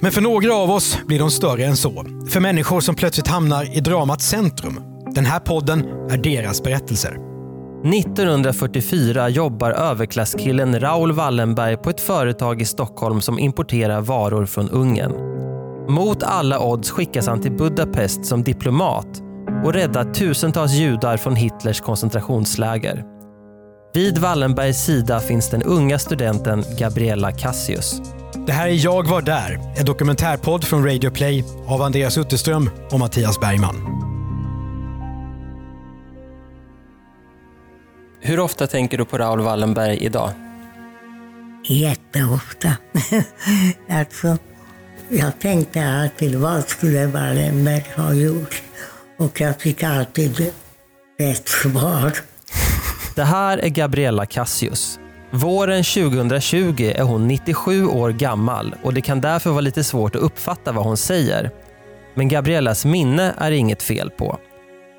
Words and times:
Men 0.00 0.12
för 0.12 0.20
några 0.20 0.54
av 0.54 0.70
oss 0.70 0.98
blir 1.06 1.18
de 1.18 1.30
större 1.30 1.64
än 1.64 1.76
så. 1.76 2.04
För 2.28 2.40
människor 2.40 2.80
som 2.80 2.94
plötsligt 2.94 3.28
hamnar 3.28 3.76
i 3.76 3.80
dramats 3.80 4.28
centrum. 4.28 4.80
Den 5.14 5.24
här 5.24 5.40
podden 5.40 5.84
är 6.10 6.16
deras 6.16 6.62
berättelser. 6.62 7.16
1944 7.84 9.28
jobbar 9.28 9.70
överklasskillen 9.70 10.80
Raoul 10.80 11.12
Wallenberg 11.12 11.76
på 11.76 11.90
ett 11.90 12.00
företag 12.00 12.62
i 12.62 12.64
Stockholm 12.64 13.20
som 13.20 13.38
importerar 13.38 14.00
varor 14.00 14.46
från 14.46 14.70
Ungern. 14.70 15.12
Mot 15.88 16.22
alla 16.22 16.60
odds 16.60 16.90
skickas 16.90 17.26
han 17.26 17.40
till 17.40 17.52
Budapest 17.52 18.24
som 18.24 18.42
diplomat 18.42 19.22
och 19.64 19.72
räddar 19.72 20.14
tusentals 20.14 20.72
judar 20.72 21.16
från 21.16 21.36
Hitlers 21.36 21.80
koncentrationsläger. 21.80 23.04
Vid 23.92 24.18
Wallenbergs 24.18 24.84
sida 24.84 25.20
finns 25.20 25.50
den 25.50 25.62
unga 25.62 25.98
studenten 25.98 26.64
Gabriella 26.78 27.32
Cassius. 27.32 28.00
Det 28.46 28.52
här 28.52 28.68
är 28.68 28.84
Jag 28.84 29.08
var 29.08 29.22
där, 29.22 29.60
en 29.76 29.84
dokumentärpodd 29.84 30.64
från 30.64 30.84
Radio 30.84 31.10
Play 31.10 31.44
av 31.66 31.82
Andreas 31.82 32.18
Utterström 32.18 32.70
och 32.90 32.98
Mattias 32.98 33.40
Bergman. 33.40 33.76
Hur 38.20 38.40
ofta 38.40 38.66
tänker 38.66 38.98
du 38.98 39.04
på 39.04 39.18
Raoul 39.18 39.40
Wallenberg 39.40 39.98
idag? 39.98 40.30
Jätteofta. 41.64 42.76
alltså, 43.88 44.38
jag 45.08 45.38
tänkte 45.38 45.88
alltid, 45.88 46.34
vad 46.34 46.68
skulle 46.68 47.06
Wallenberg 47.06 47.84
ha 47.96 48.14
gjort? 48.14 48.62
Och 49.16 49.40
jag 49.40 49.60
fick 49.60 49.82
alltid 49.82 50.52
rätt 51.18 51.48
svar. 51.48 52.29
Det 53.20 53.24
här 53.24 53.58
är 53.58 53.68
Gabriella 53.68 54.26
Cassius. 54.26 54.98
Våren 55.30 55.84
2020 55.84 56.92
är 56.96 57.02
hon 57.02 57.28
97 57.28 57.86
år 57.86 58.10
gammal 58.10 58.74
och 58.82 58.94
det 58.94 59.00
kan 59.00 59.20
därför 59.20 59.50
vara 59.50 59.60
lite 59.60 59.84
svårt 59.84 60.16
att 60.16 60.22
uppfatta 60.22 60.72
vad 60.72 60.84
hon 60.84 60.96
säger. 60.96 61.50
Men 62.14 62.28
Gabriellas 62.28 62.84
minne 62.84 63.34
är 63.38 63.50
inget 63.50 63.82
fel 63.82 64.10
på. 64.10 64.38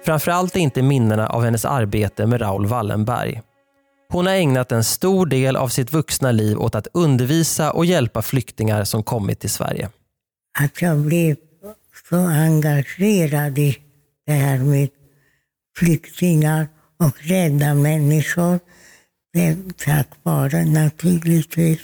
Framförallt 0.06 0.56
inte 0.56 0.82
minnena 0.82 1.28
av 1.28 1.44
hennes 1.44 1.66
arbete 1.66 2.26
med 2.26 2.42
Raoul 2.42 2.66
Wallenberg. 2.66 3.42
Hon 4.10 4.26
har 4.26 4.34
ägnat 4.34 4.72
en 4.72 4.84
stor 4.84 5.26
del 5.26 5.56
av 5.56 5.68
sitt 5.68 5.94
vuxna 5.94 6.32
liv 6.32 6.60
åt 6.60 6.76
att 6.76 6.88
undervisa 6.94 7.72
och 7.72 7.86
hjälpa 7.86 8.22
flyktingar 8.22 8.84
som 8.84 9.04
kommit 9.04 9.40
till 9.40 9.50
Sverige. 9.50 9.90
Att 10.60 10.82
jag 10.82 10.98
blev 10.98 11.36
så 12.10 12.18
engagerad 12.18 13.58
i 13.58 13.78
det 14.26 14.34
här 14.34 14.58
med 14.58 14.90
flyktingar 15.78 16.68
och 17.02 17.16
rädda 17.20 17.74
människor. 17.74 18.60
Det 19.34 19.46
är 19.46 19.58
tack 19.86 20.08
vare 20.24 20.66
naturligtvis 20.66 21.80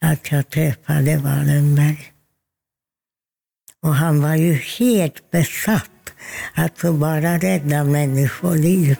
att 0.00 0.32
jag 0.32 0.50
träffade 0.50 1.16
Wallenberg. 1.16 2.12
Och 3.82 3.94
han 3.94 4.22
var 4.22 4.34
ju 4.34 4.54
helt 4.54 5.30
besatt 5.30 5.90
att 6.54 6.78
få 6.78 6.92
bara 6.92 7.38
rädda 7.38 7.84
människoliv. 7.84 8.96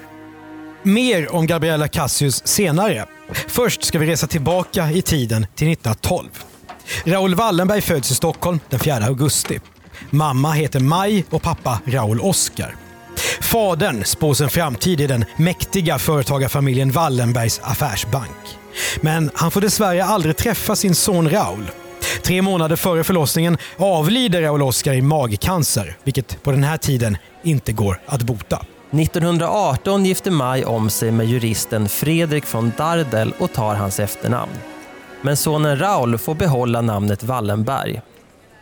Mer 0.83 1.35
om 1.35 1.47
Gabriella 1.47 1.89
Cassius 1.89 2.47
senare. 2.47 3.07
Först 3.33 3.85
ska 3.85 3.99
vi 3.99 4.07
resa 4.07 4.27
tillbaka 4.27 4.91
i 4.91 5.03
tiden 5.03 5.47
till 5.55 5.73
1912. 5.73 6.29
Raoul 7.05 7.35
Wallenberg 7.35 7.81
föds 7.81 8.11
i 8.11 8.15
Stockholm 8.15 8.61
den 8.71 8.81
4 8.81 8.95
augusti. 8.95 9.61
Mamma 10.11 10.53
heter 10.53 10.81
Maj 10.81 11.25
och 11.31 11.43
pappa 11.43 11.81
Raoul 11.87 12.21
Oskar. 12.21 12.86
Fadern 13.47 14.05
spås 14.05 14.41
en 14.41 14.51
framtid 14.51 15.01
i 15.01 15.07
den 15.07 15.25
mäktiga 15.37 15.99
företagarfamiljen 15.99 16.91
Wallenbergs 16.91 17.61
affärsbank. 17.63 18.59
Men 19.01 19.31
han 19.35 19.51
får 19.51 19.61
dessvärre 19.61 20.05
aldrig 20.05 20.37
träffa 20.37 20.77
sin 20.77 20.95
son 20.95 21.31
Raoul. 21.31 21.71
Tre 22.23 22.43
månader 22.43 22.77
före 22.77 23.05
förlossningen 23.05 23.59
avlider 23.77 24.43
Raoul 24.43 24.63
Oskar 24.63 24.95
i 24.95 25.03
magcancer, 25.03 25.97
vilket 26.05 26.43
på 26.43 26.51
den 26.51 26.65
här 26.65 26.77
tiden 26.77 27.17
inte 27.43 27.73
går 27.73 28.01
att 28.07 28.23
bota. 28.23 28.63
1918 28.91 30.05
gifter 30.05 30.31
Maj 30.31 30.65
om 30.65 30.91
sig 30.91 31.11
med 31.11 31.27
juristen 31.27 31.89
Fredrik 31.89 32.55
von 32.55 32.73
Dardel 32.77 33.35
och 33.39 33.53
tar 33.53 33.75
hans 33.75 34.01
efternamn. 34.01 34.53
Men 35.23 35.37
sonen 35.37 35.79
Raoul 35.79 36.19
får 36.19 36.35
behålla 36.35 36.81
namnet 36.81 37.23
Wallenberg. 37.23 38.01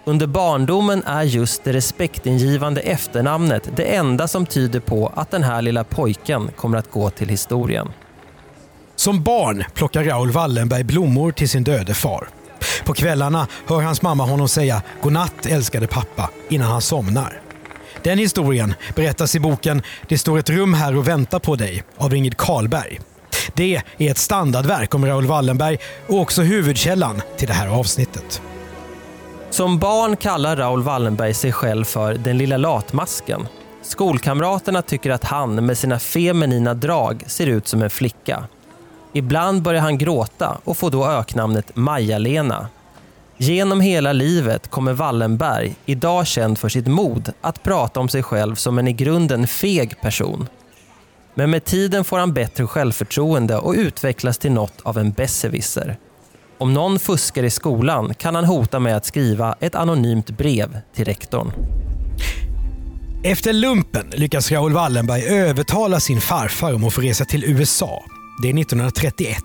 Under 0.07 0.27
barndomen 0.27 1.03
är 1.07 1.23
just 1.23 1.65
det 1.65 1.73
respektingivande 1.73 2.81
efternamnet 2.81 3.69
det 3.77 3.95
enda 3.95 4.29
som 4.29 4.47
tyder 4.47 4.81
på 4.81 5.13
att 5.17 5.31
den 5.31 5.43
här 5.43 5.63
lilla 5.63 5.85
pojken 5.85 6.51
kommer 6.57 6.79
att 6.79 6.91
gå 6.91 7.11
till 7.11 7.29
historien. 7.29 7.89
Som 8.97 9.23
barn 9.23 9.65
plockar 9.75 10.05
Raoul 10.05 10.31
Wallenberg 10.31 10.85
blommor 10.85 11.33
till 11.33 11.49
sin 11.49 11.65
döde 11.65 11.95
far. 11.95 12.29
På 12.85 12.95
kvällarna 12.95 13.47
hör 13.67 13.83
hans 13.83 14.03
mamma 14.03 14.25
honom 14.25 14.49
säga 14.49 14.83
“Godnatt 15.03 15.47
älskade 15.47 15.87
pappa” 15.87 16.31
innan 16.49 16.71
han 16.71 16.83
somnar. 16.83 17.41
Den 18.03 18.19
historien 18.19 18.75
berättas 18.95 19.35
i 19.35 19.41
boken 19.41 19.83
“Det 20.09 20.19
står 20.19 20.39
ett 20.39 20.51
rum 20.51 20.75
här 20.75 20.97
och 20.97 21.09
väntar 21.09 21.39
på 21.39 21.57
dig” 21.57 21.85
av 21.97 22.15
Ingrid 22.15 22.37
Karlberg. 22.37 23.01
Det 23.55 23.83
är 23.99 24.11
ett 24.11 24.19
standardverk 24.19 24.95
om 24.95 25.07
Raoul 25.07 25.27
Wallenberg 25.27 25.79
och 26.07 26.21
också 26.21 26.43
huvudkällan 26.43 27.23
till 27.37 27.49
det 27.49 27.55
här 27.55 27.69
avsnittet. 27.69 28.43
Som 29.55 29.79
barn 29.79 30.17
kallar 30.17 30.57
Raoul 30.57 30.83
Wallenberg 30.83 31.35
sig 31.35 31.53
själv 31.53 31.85
för 31.85 32.15
den 32.15 32.39
lilla 32.39 32.57
latmasken. 32.57 33.49
Skolkamraterna 33.83 34.83
tycker 34.83 35.11
att 35.11 35.25
han 35.25 35.67
med 35.67 35.79
sina 35.79 35.99
feminina 35.99 36.75
drag 36.75 37.25
ser 37.27 37.47
ut 37.47 37.69
som 37.69 37.83
en 37.83 37.91
flicka. 37.91 38.45
Ibland 39.13 39.63
börjar 39.63 39.81
han 39.81 39.99
gråta 39.99 40.59
och 40.65 40.77
får 40.77 40.91
då 40.91 41.07
öknamnet 41.07 41.77
Maja-Lena. 41.77 42.69
Genom 43.37 43.81
hela 43.81 44.13
livet 44.13 44.71
kommer 44.71 44.93
Wallenberg, 44.93 45.75
idag 45.87 46.27
känd 46.27 46.59
för 46.59 46.69
sitt 46.69 46.87
mod, 46.87 47.33
att 47.41 47.63
prata 47.63 48.01
om 48.01 48.09
sig 48.09 48.23
själv 48.23 48.55
som 48.55 48.79
en 48.79 48.89
i 48.89 48.93
grunden 48.93 49.47
feg 49.47 50.01
person. 50.01 50.49
Men 51.35 51.51
med 51.51 51.65
tiden 51.65 52.05
får 52.05 52.19
han 52.19 52.33
bättre 52.33 52.67
självförtroende 52.67 53.59
och 53.59 53.75
utvecklas 53.75 54.39
till 54.39 54.53
något 54.53 54.81
av 54.83 54.99
en 54.99 55.13
besserwisser. 55.13 55.97
Om 56.59 56.75
någon 56.75 56.99
fuskar 56.99 57.43
i 57.43 57.51
skolan 57.51 58.15
kan 58.15 58.35
han 58.35 58.45
hota 58.45 58.79
med 58.79 58.97
att 58.97 59.07
skriva 59.07 59.55
ett 59.61 59.75
anonymt 59.75 60.31
brev 60.31 60.79
till 60.95 61.05
rektorn. 61.05 61.53
Efter 63.25 63.53
lumpen 63.53 64.13
lyckas 64.17 64.53
Raoul 64.53 64.73
Wallenberg 64.73 65.25
övertala 65.25 66.01
sin 66.01 66.21
farfar 66.21 66.75
om 66.75 66.85
att 66.85 66.95
få 66.95 67.01
resa 67.01 67.25
till 67.25 67.45
USA. 67.45 68.05
Det 68.43 68.49
är 68.49 68.61
1931 68.61 69.37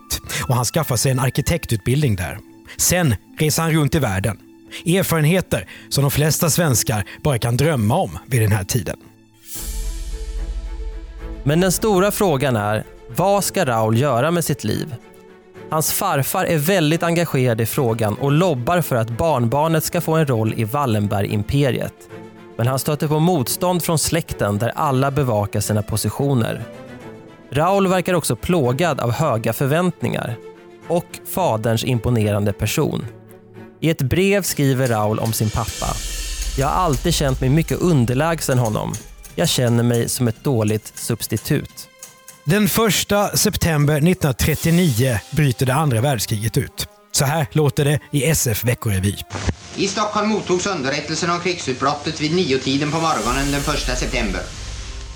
och 0.47 0.55
han 0.55 0.65
skaffar 0.65 0.95
sig 0.95 1.11
en 1.11 1.19
arkitektutbildning 1.19 2.15
där. 2.15 2.39
Sen 2.77 3.15
reser 3.39 3.63
han 3.63 3.71
runt 3.71 3.95
i 3.95 3.99
världen. 3.99 4.37
Erfarenheter 4.85 5.69
som 5.89 6.01
de 6.01 6.11
flesta 6.11 6.49
svenskar 6.49 7.05
bara 7.23 7.39
kan 7.39 7.57
drömma 7.57 7.95
om 7.95 8.17
vid 8.27 8.41
den 8.41 8.51
här 8.51 8.63
tiden. 8.63 8.97
Men 11.43 11.59
den 11.59 11.71
stora 11.71 12.11
frågan 12.11 12.55
är, 12.55 12.83
vad 13.15 13.43
ska 13.43 13.65
Raoul 13.65 13.97
göra 13.97 14.31
med 14.31 14.45
sitt 14.45 14.63
liv? 14.63 14.95
Hans 15.71 15.91
farfar 15.91 16.45
är 16.45 16.57
väldigt 16.57 17.03
engagerad 17.03 17.61
i 17.61 17.65
frågan 17.65 18.13
och 18.13 18.31
lobbar 18.31 18.81
för 18.81 18.95
att 18.95 19.09
barnbarnet 19.09 19.83
ska 19.83 20.01
få 20.01 20.13
en 20.13 20.25
roll 20.25 20.53
i 20.57 20.63
Wallenberg-imperiet. 20.63 21.93
Men 22.57 22.67
han 22.67 22.79
stöter 22.79 23.07
på 23.07 23.19
motstånd 23.19 23.83
från 23.83 23.99
släkten 23.99 24.57
där 24.57 24.71
alla 24.75 25.11
bevakar 25.11 25.59
sina 25.59 25.83
positioner. 25.83 26.63
Raoul 27.51 27.87
verkar 27.87 28.13
också 28.13 28.35
plågad 28.35 28.99
av 28.99 29.11
höga 29.11 29.53
förväntningar 29.53 30.35
och 30.87 31.19
faderns 31.33 31.83
imponerande 31.83 32.53
person. 32.53 33.05
I 33.79 33.89
ett 33.89 34.01
brev 34.01 34.41
skriver 34.41 34.87
Raoul 34.87 35.19
om 35.19 35.33
sin 35.33 35.49
pappa. 35.49 35.93
Jag 36.57 36.67
har 36.67 36.83
alltid 36.83 37.13
känt 37.13 37.41
mig 37.41 37.49
mycket 37.49 37.81
underlägsen 37.81 38.57
honom. 38.57 38.93
Jag 39.35 39.49
känner 39.49 39.83
mig 39.83 40.09
som 40.09 40.27
ett 40.27 40.43
dåligt 40.43 40.91
substitut. 40.95 41.89
Den 42.43 42.65
1 42.65 42.71
september 43.39 43.93
1939 43.93 45.19
bryter 45.31 45.65
det 45.65 45.73
andra 45.73 46.01
världskriget 46.01 46.57
ut. 46.57 46.87
Så 47.11 47.25
här 47.25 47.47
låter 47.51 47.85
det 47.85 47.99
i 48.11 48.23
SF 48.23 48.63
Veckorevy. 48.63 49.15
I 49.75 49.87
Stockholm 49.87 50.29
mottogs 50.29 50.67
underrättelsen 50.67 51.29
om 51.29 51.39
krigsutbrottet 51.39 52.21
vid 52.21 52.35
niotiden 52.35 52.91
på 52.91 52.97
morgonen 52.97 53.51
den 53.51 53.61
1 53.61 53.99
september. 53.99 54.41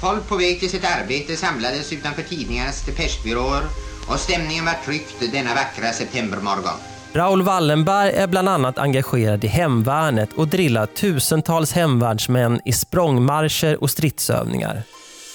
Folk 0.02 0.28
på 0.28 0.38
väg 0.38 0.60
till 0.60 0.70
sitt 0.70 0.86
arbete 0.86 1.36
samlades 1.36 1.94
utanför 1.94 2.22
tidningarnas 2.22 2.86
depeschbyråer 2.86 3.64
och 4.08 4.20
stämningen 4.20 4.66
var 4.66 4.76
tryckt 4.86 5.32
denna 5.32 5.56
vackra 5.56 5.92
septembermorgon. 5.92 6.80
Raoul 7.14 7.42
Wallenberg 7.42 8.12
är 8.12 8.28
bland 8.28 8.50
annat 8.50 8.78
engagerad 8.78 9.44
i 9.44 9.48
hemvärnet 9.48 10.34
och 10.34 10.48
drillar 10.48 10.86
tusentals 10.86 11.72
hemvärnsmän 11.74 12.62
i 12.66 12.74
språngmarscher 12.74 13.84
och 13.84 13.90
stridsövningar. 13.90 14.84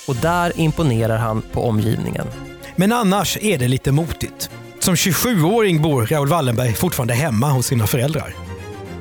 Och 0.08 0.16
där 0.16 0.60
imponerar 0.60 1.16
han 1.18 1.42
på 1.42 1.68
omgivningen. 1.68 2.26
Men 2.76 2.92
annars 2.92 3.38
är 3.40 3.58
det 3.58 3.68
lite 3.68 3.92
motigt. 3.92 4.50
Som 4.78 4.94
27-åring 4.94 5.82
bor 5.82 6.06
Raoul 6.06 6.28
Wallenberg 6.28 6.72
fortfarande 6.72 7.14
hemma 7.14 7.50
hos 7.50 7.66
sina 7.66 7.86
föräldrar. 7.86 8.34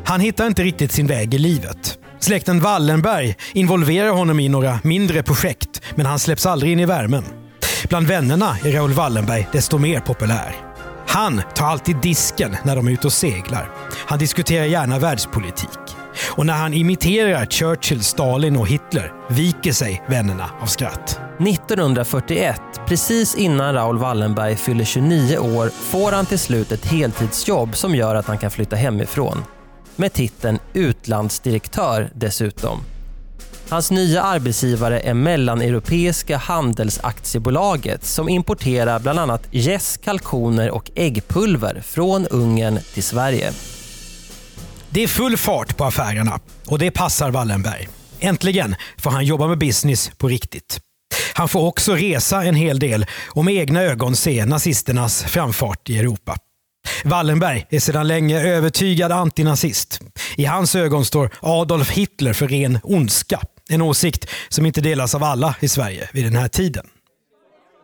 Han 0.06 0.20
hittar 0.20 0.48
inte 0.48 0.64
riktigt 0.64 0.92
sin 0.92 1.08
väg 1.08 1.34
i 1.34 1.38
livet. 1.38 2.00
Släkten 2.20 2.60
Wallenberg 2.60 3.36
involverar 3.54 4.10
honom 4.10 4.40
i 4.40 4.50
några 4.50 4.80
mindre 4.84 5.24
projekt, 5.24 5.82
men 5.96 6.06
han 6.06 6.20
släpps 6.20 6.46
aldrig 6.46 6.72
in 6.72 6.80
i 6.80 6.86
värmen. 6.86 7.24
Bland 7.90 8.08
vännerna 8.08 8.58
är 8.64 8.72
Raoul 8.72 8.94
Wallenberg 8.94 9.48
desto 9.52 9.78
mer 9.78 10.00
populär. 10.00 10.56
Han 11.08 11.42
tar 11.56 11.66
alltid 11.66 11.96
disken 12.02 12.58
när 12.64 12.76
de 12.76 12.88
är 12.88 12.92
ute 12.92 13.08
och 13.08 13.14
seglar. 13.14 13.72
Han 14.08 14.20
diskuterar 14.20 14.66
gärna 14.66 15.00
världspolitik. 15.00 15.97
Och 16.26 16.46
när 16.46 16.54
han 16.54 16.74
imiterar 16.74 17.46
Churchill, 17.46 18.04
Stalin 18.04 18.58
och 18.58 18.68
Hitler 18.68 19.14
viker 19.30 19.72
sig 19.72 20.04
vännerna 20.08 20.50
av 20.62 20.66
skratt. 20.66 21.20
1941, 21.40 22.62
precis 22.88 23.36
innan 23.36 23.74
Raoul 23.74 23.98
Wallenberg 23.98 24.56
fyller 24.56 24.86
29 24.86 25.38
år, 25.38 25.70
får 25.70 26.12
han 26.12 26.26
till 26.26 26.40
slut 26.40 26.72
ett 26.72 26.86
heltidsjobb 26.86 27.76
som 27.76 27.96
gör 27.96 28.16
att 28.16 28.26
han 28.26 28.38
kan 28.38 28.52
flytta 28.52 28.76
hemifrån. 28.76 29.38
Med 29.96 30.14
titeln 30.14 30.60
utlandsdirektör 30.74 32.10
dessutom. 32.14 32.80
Hans 33.70 33.92
nya 33.92 34.22
arbetsgivare 34.22 35.00
är 35.00 35.14
Mellaneuropeiska 35.14 36.38
handelsaktiebolaget 36.38 38.06
som 38.06 38.30
importerar 38.30 39.00
bland 39.00 39.20
annat 39.20 39.48
gäss, 39.52 39.98
kalkoner 40.04 40.72
och 40.72 40.92
äggpulver 40.96 41.82
från 41.82 42.28
Ungern 42.28 42.80
till 42.94 43.04
Sverige. 43.04 43.52
Det 44.98 45.04
är 45.04 45.08
full 45.08 45.38
fart 45.38 45.78
på 45.78 45.86
affärerna 45.86 46.40
och 46.66 46.80
det 46.80 46.92
passar 46.92 47.32
Wallenberg. 47.32 47.88
Äntligen 48.20 48.76
får 48.98 49.12
han 49.12 49.26
jobba 49.26 49.48
med 49.48 49.58
business 49.58 50.12
på 50.18 50.28
riktigt. 50.28 50.80
Han 51.34 51.50
får 51.50 51.62
också 51.62 51.96
resa 51.96 52.44
en 52.44 52.56
hel 52.56 52.80
del 52.80 53.06
och 53.28 53.46
med 53.46 53.54
egna 53.54 53.82
ögon 53.82 54.16
se 54.16 54.46
nazisternas 54.46 55.24
framfart 55.24 55.90
i 55.90 55.98
Europa. 55.98 56.38
Wallenberg 57.04 57.66
är 57.70 57.80
sedan 57.80 58.08
länge 58.08 58.42
övertygad 58.42 59.12
antinazist. 59.12 60.00
I 60.36 60.46
hans 60.46 60.76
ögon 60.76 61.06
står 61.06 61.30
Adolf 61.42 61.90
Hitler 61.90 62.34
för 62.34 62.48
ren 62.48 62.80
ondska. 62.84 63.42
En 63.70 63.82
åsikt 63.82 64.30
som 64.50 64.66
inte 64.66 64.82
delas 64.82 65.16
av 65.16 65.24
alla 65.24 65.56
i 65.60 65.68
Sverige 65.68 66.10
vid 66.14 66.26
den 66.26 66.36
här 66.36 66.48
tiden. 66.48 66.88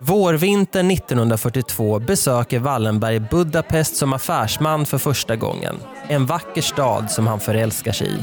Vårvintern 0.05 0.91
1942 0.91 1.99
besöker 1.99 2.59
Wallenberg 2.59 3.19
Budapest 3.19 3.95
som 3.95 4.13
affärsman 4.13 4.85
för 4.85 4.97
första 4.97 5.35
gången. 5.35 5.75
En 6.07 6.25
vacker 6.25 6.61
stad 6.61 7.11
som 7.11 7.27
han 7.27 7.39
förälskar 7.39 7.91
sig 7.91 8.07
i. 8.07 8.17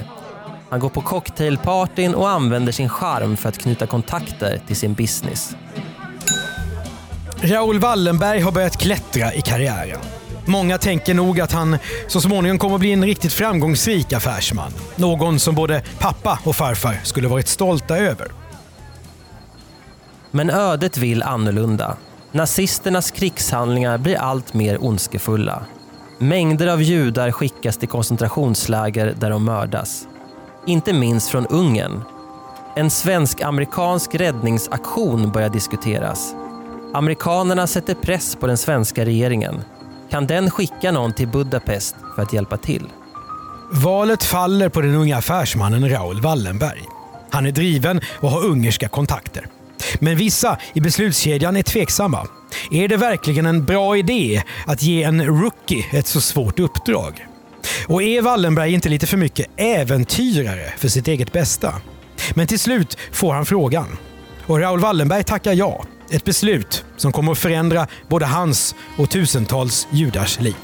Han 0.71 0.81
går 0.81 0.89
på 0.89 1.01
cocktailpartyn 1.01 2.15
och 2.15 2.29
använder 2.29 2.73
sin 2.73 2.89
charm 2.89 3.37
för 3.37 3.49
att 3.49 3.59
knyta 3.59 3.87
kontakter 3.87 4.61
till 4.67 4.77
sin 4.77 4.95
business. 4.95 5.57
Raoul 7.43 7.79
Wallenberg 7.79 8.41
har 8.41 8.53
börjat 8.53 8.77
klättra 8.77 9.35
i 9.35 9.41
karriären. 9.41 10.01
Många 10.45 10.79
tänker 10.79 11.15
nog 11.15 11.41
att 11.41 11.53
han 11.53 11.79
så 12.09 12.21
småningom 12.21 12.59
kommer 12.59 12.75
att 12.75 12.81
bli 12.81 12.93
en 12.93 13.05
riktigt 13.05 13.33
framgångsrik 13.33 14.13
affärsman. 14.13 14.73
Någon 14.97 15.39
som 15.39 15.55
både 15.55 15.83
pappa 15.99 16.39
och 16.45 16.57
farfar 16.57 17.01
skulle 17.05 17.29
varit 17.29 17.49
stolta 17.49 17.99
över. 17.99 18.40
Men 20.31 20.51
ödet 20.51 20.97
vill 20.97 21.23
annorlunda. 21.23 21.97
Nazisternas 22.33 23.11
krigshandlingar 23.11 23.99
blir 23.99 24.17
allt 24.17 24.55
mer 24.55 24.85
ondskefulla. 24.85 25.63
Mängder 26.19 26.67
av 26.67 26.83
judar 26.83 27.33
skickas 27.33 27.77
till 27.77 27.89
koncentrationsläger 27.89 29.15
där 29.19 29.31
de 29.31 29.45
mördas. 29.45 30.07
Inte 30.67 30.93
minst 30.93 31.29
från 31.29 31.47
Ungern. 31.47 32.03
En 32.77 32.91
svensk-amerikansk 32.91 34.15
räddningsaktion 34.15 35.33
börjar 35.33 35.49
diskuteras. 35.49 36.35
Amerikanerna 36.95 37.67
sätter 37.67 37.95
press 37.95 38.37
på 38.37 38.47
den 38.47 38.57
svenska 38.59 39.05
regeringen. 39.05 39.61
Kan 40.11 40.27
den 40.27 40.51
skicka 40.51 40.93
någon 40.93 41.13
till 41.13 41.29
Budapest 41.29 41.97
för 42.15 42.23
att 42.23 42.33
hjälpa 42.33 42.57
till? 42.57 42.87
Valet 43.73 44.25
faller 44.25 44.69
på 44.69 44.81
den 44.81 44.95
unga 44.95 45.17
affärsmannen 45.17 45.91
Raoul 45.91 46.21
Wallenberg. 46.21 46.85
Han 47.31 47.47
är 47.47 47.53
driven 47.53 48.01
och 48.21 48.31
har 48.31 48.45
ungerska 48.45 48.89
kontakter. 48.89 49.47
Men 49.99 50.17
vissa 50.17 50.59
i 50.73 50.81
beslutskedjan 50.81 51.57
är 51.57 51.63
tveksamma. 51.63 52.27
Är 52.71 52.89
det 52.89 52.97
verkligen 52.97 53.47
en 53.47 53.65
bra 53.65 53.97
idé 53.97 54.43
att 54.67 54.83
ge 54.83 55.03
en 55.03 55.25
rookie 55.25 55.85
ett 55.93 56.07
så 56.07 56.21
svårt 56.21 56.59
uppdrag? 56.59 57.27
Och 57.87 58.03
är 58.03 58.23
Wallenberg 58.23 58.75
inte 58.75 58.89
lite 58.89 59.07
för 59.07 59.17
mycket 59.17 59.47
äventyrare 59.57 60.73
för 60.79 60.89
sitt 60.89 61.09
eget 61.09 61.33
bästa? 61.33 61.75
Men 62.35 62.47
till 62.47 62.59
slut 62.59 62.99
får 63.13 63.35
han 63.35 63.47
frågan. 63.47 63.97
Och 64.47 64.59
Raoul 64.61 64.81
Wallenberg 64.81 65.25
tackar 65.25 65.53
ja. 65.53 65.85
Ett 66.11 66.25
beslut 66.25 66.85
som 66.97 67.13
kommer 67.13 67.33
att 67.33 67.39
förändra 67.39 67.87
både 68.09 68.27
hans 68.27 68.75
och 68.97 69.11
tusentals 69.11 69.89
judars 69.91 70.41
liv. 70.41 70.57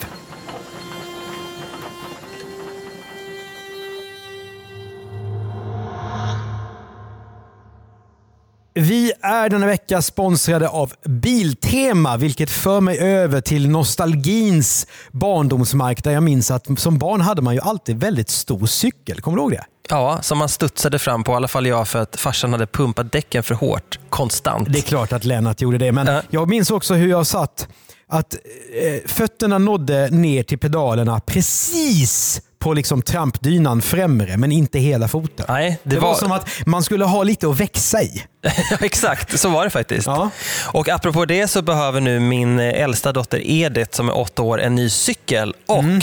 Vi 8.78 9.12
är 9.22 9.48
denna 9.48 9.66
vecka 9.66 10.02
sponsrade 10.02 10.68
av 10.68 10.92
Biltema, 11.04 12.16
vilket 12.16 12.50
för 12.50 12.80
mig 12.80 12.98
över 12.98 13.40
till 13.40 13.68
nostalgins 13.70 14.86
barndomsmark 15.12 16.04
där 16.04 16.12
jag 16.12 16.22
minns 16.22 16.50
att 16.50 16.78
som 16.80 16.98
barn 16.98 17.20
hade 17.20 17.42
man 17.42 17.54
ju 17.54 17.60
alltid 17.60 18.00
väldigt 18.00 18.28
stor 18.30 18.66
cykel. 18.66 19.20
Kommer 19.20 19.36
du 19.36 19.42
ihåg 19.42 19.50
det? 19.50 19.64
Ja, 19.88 20.18
som 20.22 20.38
man 20.38 20.48
studsade 20.48 20.98
fram 20.98 21.24
på, 21.24 21.32
i 21.32 21.34
alla 21.34 21.48
fall 21.48 21.66
jag, 21.66 21.88
för 21.88 21.98
att 21.98 22.16
farsan 22.16 22.52
hade 22.52 22.66
pumpat 22.66 23.12
däcken 23.12 23.42
för 23.42 23.54
hårt, 23.54 23.98
konstant. 24.08 24.68
Det 24.72 24.78
är 24.78 24.82
klart 24.82 25.12
att 25.12 25.24
Lennart 25.24 25.60
gjorde 25.60 25.78
det, 25.78 25.92
men 25.92 26.06
Ja. 26.06 26.22
jag 26.30 26.48
minns 26.48 26.70
också 26.70 26.94
hur 26.94 27.08
jag 27.08 27.26
satt 27.26 27.68
att 28.08 28.34
eh, 28.34 29.08
fötterna 29.08 29.58
nådde 29.58 30.08
ner 30.10 30.42
till 30.42 30.58
pedalerna 30.58 31.20
precis 31.20 32.42
på 32.66 32.74
liksom 32.74 33.02
trampdynan 33.02 33.82
främre, 33.82 34.36
men 34.36 34.52
inte 34.52 34.78
hela 34.78 35.08
foten. 35.08 35.46
Nej, 35.48 35.78
det, 35.82 35.90
Det 35.94 36.00
var 36.00 36.08
var, 36.08 36.14
som 36.18 36.32
att 36.32 36.48
man 36.66 36.82
skulle 36.82 37.04
ha 37.04 37.22
lite 37.22 37.48
att 37.48 37.60
växa 37.60 38.02
i. 38.02 38.22
Ja, 38.42 38.50
Exakt, 38.80 39.38
så 39.38 39.48
var 39.48 39.64
det 39.64 39.70
faktiskt. 39.70 40.06
Ja. 40.06 40.30
Och 40.72 40.88
apropå 40.88 41.24
det 41.24 41.48
så 41.48 41.62
behöver 41.62 42.00
nu 42.00 42.20
min 42.20 42.58
äldsta 42.58 43.12
dotter 43.12 43.40
Edith 43.44 43.96
som 43.96 44.08
är 44.08 44.16
åtta 44.16 44.42
år 44.42 44.60
en 44.60 44.74
ny 44.74 44.90
cykel. 44.90 45.54
Och 45.66 45.78
Mm. 45.78 46.00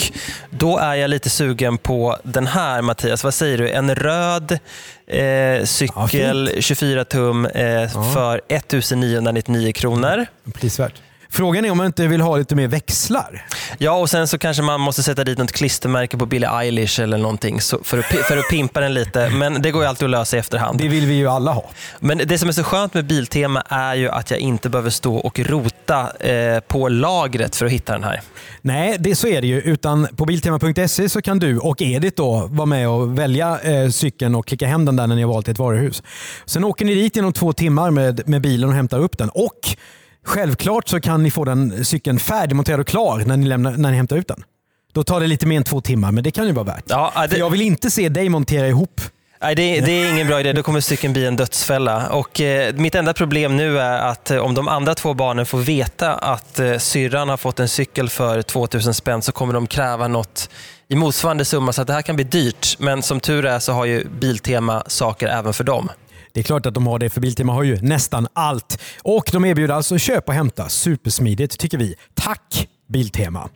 då 0.50 0.78
är 0.78 0.94
jag 0.94 1.10
lite 1.10 1.30
sugen 1.30 1.78
på 1.78 2.16
den 2.22 2.46
här 2.46 2.82
Mattias, 2.82 3.24
vad 3.24 3.34
säger 3.34 3.58
du? 3.58 3.70
En 3.70 3.94
röd 3.94 4.58
eh, 5.06 5.64
cykel, 5.64 6.50
24 6.60 7.04
tum 7.04 7.46
eh, 7.46 8.12
för 8.14 8.40
1999 8.48 9.72
kronor. 9.72 10.26
Prisvärt. 10.54 10.94
Frågan 11.34 11.64
är 11.64 11.70
om 11.70 11.76
man 11.76 11.86
inte 11.86 12.06
vill 12.06 12.20
ha 12.20 12.36
lite 12.36 12.54
mer 12.54 12.68
växlar. 12.68 13.46
Ja, 13.78 13.92
och 13.92 14.10
sen 14.10 14.28
så 14.28 14.38
kanske 14.38 14.62
man 14.62 14.80
måste 14.80 15.02
sätta 15.02 15.24
dit 15.24 15.38
något 15.38 15.52
klistermärke 15.52 16.16
på 16.16 16.26
Billie 16.26 16.46
Eilish 16.46 17.00
eller 17.00 17.18
någonting 17.18 17.60
för, 17.82 17.98
att, 17.98 18.04
för 18.04 18.36
att 18.36 18.48
pimpa 18.50 18.80
den 18.80 18.94
lite. 18.94 19.30
Men 19.30 19.62
det 19.62 19.70
går 19.70 19.82
ju 19.82 19.88
alltid 19.88 20.04
att 20.04 20.10
lösa 20.10 20.36
i 20.36 20.40
efterhand. 20.40 20.78
Det 20.78 20.88
vill 20.88 21.06
vi 21.06 21.14
ju 21.14 21.28
alla 21.28 21.52
ha. 21.52 21.70
Men 22.00 22.20
det 22.24 22.38
som 22.38 22.48
är 22.48 22.52
så 22.52 22.62
skönt 22.62 22.94
med 22.94 23.06
Biltema 23.06 23.60
är 23.68 23.94
ju 23.94 24.08
att 24.08 24.30
jag 24.30 24.40
inte 24.40 24.68
behöver 24.68 24.90
stå 24.90 25.16
och 25.16 25.38
rota 25.38 26.12
eh, 26.20 26.60
på 26.60 26.88
lagret 26.88 27.56
för 27.56 27.66
att 27.66 27.72
hitta 27.72 27.92
den 27.92 28.04
här. 28.04 28.20
Nej, 28.60 28.96
det, 28.98 29.14
så 29.14 29.28
är 29.28 29.40
det 29.40 29.46
ju. 29.46 29.60
Utan 29.60 30.06
på 30.16 30.24
Biltema.se 30.24 31.08
så 31.08 31.22
kan 31.22 31.38
du 31.38 31.58
och 31.58 31.82
Edith 31.82 32.16
då 32.16 32.46
vara 32.50 32.66
med 32.66 32.88
och 32.88 33.18
välja 33.18 33.60
eh, 33.60 33.90
cykeln 33.90 34.34
och 34.34 34.46
klicka 34.46 34.66
hem 34.66 34.84
den 34.84 34.96
där 34.96 35.06
när 35.06 35.16
ni 35.16 35.22
har 35.22 35.32
valt 35.32 35.48
ett 35.48 35.58
varuhus. 35.58 36.02
Sen 36.44 36.64
åker 36.64 36.84
ni 36.84 36.94
dit 36.94 37.16
inom 37.16 37.32
två 37.32 37.52
timmar 37.52 37.90
med, 37.90 38.28
med 38.28 38.40
bilen 38.40 38.68
och 38.68 38.74
hämtar 38.74 38.98
upp 38.98 39.18
den. 39.18 39.28
Och 39.28 39.76
självklart 40.24 40.88
så 40.88 41.00
kan 41.00 41.22
ni 41.22 41.30
få 41.30 41.44
den 41.44 41.84
cykeln 41.84 42.18
färdigmonterad 42.18 42.80
och 42.80 42.86
klar 42.86 43.22
när 43.26 43.36
ni, 43.36 43.46
lämnar, 43.46 43.70
när 43.72 43.90
ni 43.90 43.96
hämtar 43.96 44.16
ut 44.16 44.28
den. 44.28 44.44
Då 44.92 45.04
tar 45.04 45.20
det 45.20 45.26
lite 45.26 45.46
mer 45.46 45.56
än 45.56 45.64
två 45.64 45.80
timmar, 45.80 46.12
men 46.12 46.24
det 46.24 46.30
kan 46.30 46.46
ju 46.46 46.52
vara 46.52 46.64
värt. 46.64 46.84
Ja, 46.86 47.12
För 47.14 47.28
det, 47.28 47.36
jag 47.38 47.50
vill 47.50 47.62
inte 47.62 47.90
se 47.90 48.08
dig 48.08 48.28
montera 48.28 48.68
ihop. 48.68 49.00
nej, 49.42 49.54
det, 49.54 49.80
det 49.80 49.92
är 49.92 50.12
ingen 50.12 50.26
bra 50.26 50.40
idé. 50.40 50.52
Då 50.52 50.62
kommer 50.62 50.80
cykeln 50.80 51.12
bli 51.12 51.26
en 51.26 51.36
dödsfälla. 51.36 52.08
Och, 52.08 52.40
eh, 52.40 52.74
mitt 52.74 52.94
enda 52.94 53.14
problem 53.14 53.56
nu 53.56 53.78
är 53.78 53.98
att 53.98 54.30
eh, 54.30 54.38
om 54.38 54.54
de 54.54 54.68
andra 54.68 54.94
två 54.94 55.14
barnen 55.14 55.46
får 55.46 55.58
veta 55.58 56.14
att 56.14 56.58
eh, 56.58 56.78
syrran 56.78 57.28
har 57.28 57.36
fått 57.36 57.60
en 57.60 57.68
cykel 57.68 58.08
för 58.08 58.42
2000 58.42 58.94
spänn 58.94 59.22
så 59.22 59.32
kommer 59.32 59.54
de 59.54 59.66
kräva 59.66 60.08
något 60.08 60.50
i 60.88 60.96
motsvarande 60.96 61.44
summa. 61.44 61.72
Så 61.72 61.80
att 61.82 61.86
det 61.86 61.92
här 61.92 62.02
kan 62.02 62.16
bli 62.16 62.24
dyrt. 62.24 62.76
Men 62.78 63.02
som 63.02 63.20
tur 63.20 63.46
är 63.46 63.58
så 63.58 63.72
har 63.72 63.84
ju 63.84 64.04
Biltema 64.08 64.82
saker 64.86 65.28
även 65.28 65.52
för 65.52 65.64
dem. 65.64 65.88
Det 66.34 66.40
är 66.40 66.44
klart 66.44 66.66
att 66.66 66.74
de 66.74 66.86
har 66.86 66.98
det, 66.98 67.10
för 67.10 67.20
Biltema 67.20 67.52
har 67.52 67.62
ju 67.62 67.78
nästan 67.82 68.26
allt. 68.32 68.78
Och 69.02 69.28
de 69.32 69.44
erbjuder 69.44 69.74
alltså 69.74 69.98
köp 69.98 70.28
och 70.28 70.34
hämta 70.34 70.68
supersmidigt, 70.68 71.58
tycker 71.58 71.78
vi. 71.78 71.94
Tack 72.14 72.68
Biltema! 72.88 73.48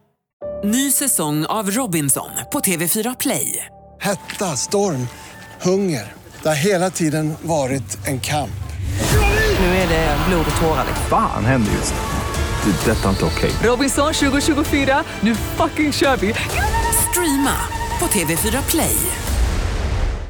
Ny 0.65 0.91
säsong 0.91 1.47
av 1.47 1.71
Robinson 1.71 2.31
på 2.53 2.61
TV4 2.61 3.17
Play. 3.21 3.67
Hetta, 4.01 4.45
storm, 4.45 5.09
hunger. 5.63 6.13
Det 6.43 6.49
har 6.49 6.57
hela 6.57 6.91
tiden 6.91 7.35
varit 7.43 8.07
en 8.07 8.21
kamp. 8.21 8.51
Nu 9.59 9.67
är 9.67 9.89
det 9.89 10.17
blod 10.29 10.47
och 10.51 10.61
tårar. 10.61 10.85
Fan 11.11 11.45
händer 11.45 11.73
just 11.73 11.95
det. 11.95 12.71
Det. 12.71 12.91
är 12.91 12.95
Detta 12.95 13.05
är 13.09 13.11
inte 13.11 13.25
okej. 13.25 13.51
Robinson 13.63 14.13
2024, 14.13 15.05
nu 15.21 15.35
fucking 15.35 15.93
kör 15.93 16.17
vi! 16.17 16.35
Streama 17.11 17.57
på 17.99 18.07
TV4 18.07 18.71
Play. 18.71 18.97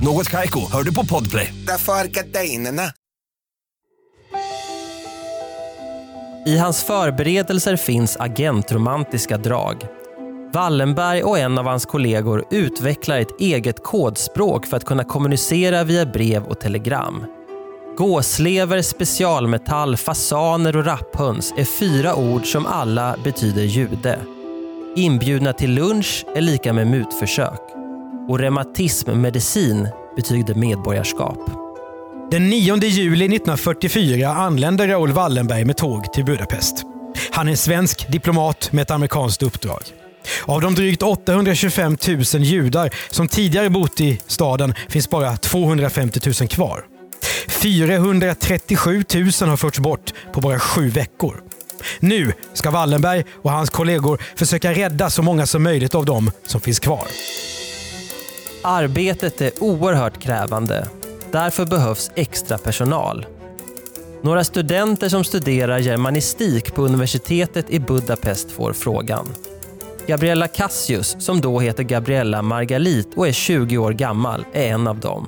Något 0.00 0.30
Kaiko, 0.30 0.60
hör 0.72 0.82
du 0.82 0.94
på 0.94 1.06
Podplay. 1.06 1.54
Därför 1.66 1.92
är 1.92 2.04
gardinerna. 2.04 2.82
I 6.46 6.58
hans 6.58 6.84
förberedelser 6.84 7.76
finns 7.76 8.16
agentromantiska 8.16 9.38
drag. 9.38 9.86
Wallenberg 10.52 11.22
och 11.22 11.38
en 11.38 11.58
av 11.58 11.66
hans 11.66 11.86
kollegor 11.86 12.44
utvecklar 12.50 13.18
ett 13.18 13.40
eget 13.40 13.82
kodspråk 13.82 14.66
för 14.66 14.76
att 14.76 14.84
kunna 14.84 15.04
kommunicera 15.04 15.84
via 15.84 16.06
brev 16.06 16.44
och 16.44 16.60
telegram. 16.60 17.24
Gåslever, 17.96 18.82
specialmetall, 18.82 19.96
fasaner 19.96 20.76
och 20.76 20.84
rapphöns 20.84 21.54
är 21.56 21.64
fyra 21.64 22.14
ord 22.14 22.46
som 22.46 22.66
alla 22.66 23.16
betyder 23.24 23.62
jude. 23.62 24.18
Inbjudna 24.96 25.52
till 25.52 25.74
lunch 25.74 26.26
är 26.36 26.40
lika 26.40 26.72
med 26.72 26.86
mutförsök. 26.86 27.65
Och 28.28 28.38
reumatismmedicin 28.38 29.88
betyder 30.16 30.54
medborgarskap. 30.54 31.38
Den 32.30 32.48
9 32.48 32.76
juli 32.76 33.24
1944 33.24 34.28
anländer 34.28 34.88
Raoul 34.88 35.12
Wallenberg 35.12 35.64
med 35.64 35.76
tåg 35.76 36.12
till 36.12 36.24
Budapest. 36.24 36.82
Han 37.30 37.46
är 37.46 37.50
en 37.50 37.56
svensk 37.56 38.08
diplomat 38.12 38.72
med 38.72 38.82
ett 38.82 38.90
amerikanskt 38.90 39.42
uppdrag. 39.42 39.82
Av 40.44 40.60
de 40.60 40.74
drygt 40.74 41.02
825 41.02 41.96
000 42.08 42.22
judar 42.42 42.90
som 43.10 43.28
tidigare 43.28 43.70
bott 43.70 44.00
i 44.00 44.20
staden 44.26 44.74
finns 44.88 45.10
bara 45.10 45.36
250 45.36 46.20
000 46.40 46.48
kvar. 46.48 46.84
437 47.48 49.04
000 49.14 49.24
har 49.48 49.56
förts 49.56 49.78
bort 49.78 50.12
på 50.32 50.40
bara 50.40 50.58
sju 50.58 50.88
veckor. 50.88 51.42
Nu 52.00 52.32
ska 52.52 52.70
Wallenberg 52.70 53.24
och 53.32 53.50
hans 53.50 53.70
kollegor 53.70 54.22
försöka 54.36 54.72
rädda 54.72 55.10
så 55.10 55.22
många 55.22 55.46
som 55.46 55.62
möjligt 55.62 55.94
av 55.94 56.04
dem 56.04 56.30
som 56.46 56.60
finns 56.60 56.80
kvar. 56.80 57.06
Arbetet 58.62 59.40
är 59.40 59.62
oerhört 59.62 60.18
krävande. 60.18 60.88
Därför 61.32 61.66
behövs 61.66 62.10
extra 62.14 62.58
personal. 62.58 63.26
Några 64.22 64.44
studenter 64.44 65.08
som 65.08 65.24
studerar 65.24 65.78
germanistik 65.78 66.74
på 66.74 66.82
universitetet 66.82 67.70
i 67.70 67.80
Budapest 67.80 68.50
får 68.50 68.72
frågan. 68.72 69.26
Gabriella 70.06 70.48
Cassius, 70.48 71.16
som 71.18 71.40
då 71.40 71.60
heter 71.60 71.82
Gabriella 71.82 72.42
Margalit 72.42 73.14
och 73.16 73.28
är 73.28 73.32
20 73.32 73.78
år 73.78 73.92
gammal, 73.92 74.44
är 74.52 74.68
en 74.68 74.86
av 74.86 75.00
dem. 75.00 75.26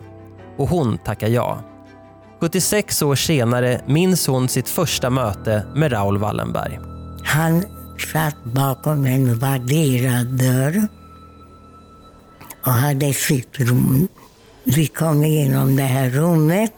Och 0.56 0.68
hon 0.68 0.98
tackar 0.98 1.28
ja. 1.28 1.58
76 2.40 3.02
år 3.02 3.14
senare 3.14 3.80
minns 3.86 4.26
hon 4.26 4.48
sitt 4.48 4.68
första 4.68 5.10
möte 5.10 5.62
med 5.74 5.92
Raoul 5.92 6.18
Wallenberg. 6.18 6.78
Han 7.24 7.64
satt 8.12 8.44
bakom 8.44 9.06
en 9.06 9.38
värderad 9.38 10.26
dörr 10.26 10.88
och 12.68 12.74
hade 12.74 13.12
sitt 13.12 13.60
rum. 13.60 14.08
Vi 14.64 14.86
kom 14.86 15.24
igenom 15.24 15.76
det 15.76 15.82
här 15.82 16.10
rummet 16.10 16.72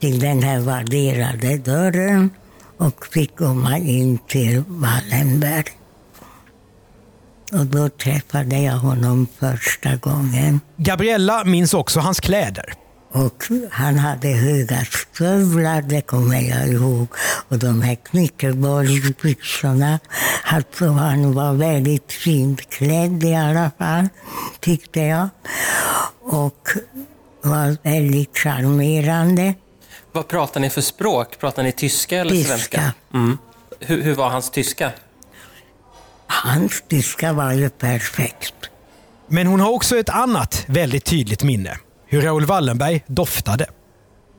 till 0.00 0.20
den 0.20 0.42
här 0.42 0.60
värderade 0.60 1.58
dörren 1.58 2.30
och 2.76 3.06
fick 3.06 3.36
komma 3.36 3.78
in 3.78 4.18
till 4.28 4.64
Wallenberg. 4.68 5.64
Och 7.52 7.66
då 7.66 7.88
träffade 7.88 8.58
jag 8.58 8.76
honom 8.76 9.26
första 9.38 9.96
gången. 9.96 10.60
Gabriella 10.76 11.44
minns 11.44 11.74
också 11.74 12.00
hans 12.00 12.20
kläder. 12.20 12.74
Och 13.12 13.44
han 13.70 13.98
hade 13.98 14.28
höga 14.28 14.84
stövlar, 14.84 15.82
det 15.82 16.00
kommer 16.00 16.40
jag 16.40 16.68
ihåg. 16.68 17.06
Och 17.48 17.58
de 17.58 17.82
här 17.82 17.94
knyckelbollsbyxorna. 17.94 19.98
Alltså 20.44 20.88
han 20.88 21.32
var 21.32 21.52
väldigt 21.52 22.12
fint 22.12 22.70
klädd 22.70 23.24
i 23.24 23.34
alla 23.34 23.70
fall, 23.78 24.08
tyckte 24.60 25.00
jag. 25.00 25.28
Och 26.22 26.68
var 27.42 27.76
väldigt 27.82 28.38
charmerande. 28.38 29.54
Vad 30.12 30.28
pratar 30.28 30.60
ni 30.60 30.70
för 30.70 30.80
språk? 30.80 31.38
Pratar 31.38 31.62
ni 31.62 31.72
tyska 31.72 32.20
eller 32.20 32.30
Tyska. 32.30 32.48
svenska? 32.48 32.92
Mm. 33.14 33.38
Hur, 33.80 34.02
hur 34.02 34.14
var 34.14 34.28
hans 34.28 34.50
tyska? 34.50 34.90
Hans 36.26 36.82
tyska 36.88 37.32
var 37.32 37.52
ju 37.52 37.68
perfekt. 37.68 38.54
Men 39.28 39.46
hon 39.46 39.60
har 39.60 39.70
också 39.70 39.98
ett 39.98 40.08
annat 40.08 40.64
väldigt 40.66 41.04
tydligt 41.04 41.42
minne. 41.42 41.76
Hur 42.06 42.22
Raoul 42.22 42.46
Wallenberg 42.46 43.04
doftade. 43.06 43.66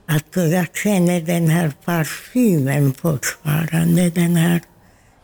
Alltså 0.10 0.40
jag 0.40 0.68
känner 0.76 1.22
den 1.22 1.48
här 1.50 1.72
parfymen 1.86 2.94
fortfarande. 2.94 4.10
Den 4.10 4.36
här 4.36 4.62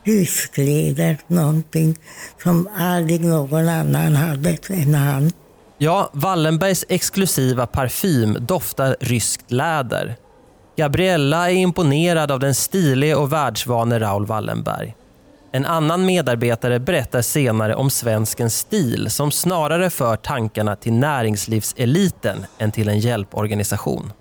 huskläder, 0.06 1.18
någonting 1.28 1.96
som 2.44 2.70
aldrig 2.78 3.22
någon 3.26 3.68
annan 3.70 4.16
hade 4.16 4.58
än 4.70 4.96
han. 4.96 5.32
Ja, 5.78 6.10
Wallenbergs 6.14 6.86
exklusiva 6.90 7.68
parfym 7.68 8.38
doftar 8.40 8.96
ryskt 9.00 9.52
läder. 9.52 10.16
Gabriella 10.78 11.52
är 11.52 11.56
imponerad 11.56 12.32
av 12.32 12.40
den 12.40 12.56
stilige 12.56 13.16
och 13.16 13.34
världsvane 13.34 14.00
Raoul 14.00 14.26
Wallenberg. 14.26 14.96
En 15.56 15.66
annan 15.66 16.06
medarbetare 16.06 16.80
berättar 16.80 17.22
senare 17.22 17.76
om 17.76 17.90
svenskens 17.90 18.58
stil 18.58 19.10
som 19.10 19.32
snarare 19.32 19.90
för 19.90 20.16
tankarna 20.16 20.76
till 20.76 20.94
näringslivseliten 20.94 22.46
än 22.58 22.72
till 22.72 22.90
en 22.90 23.00
hjälporganisation. 23.00 24.14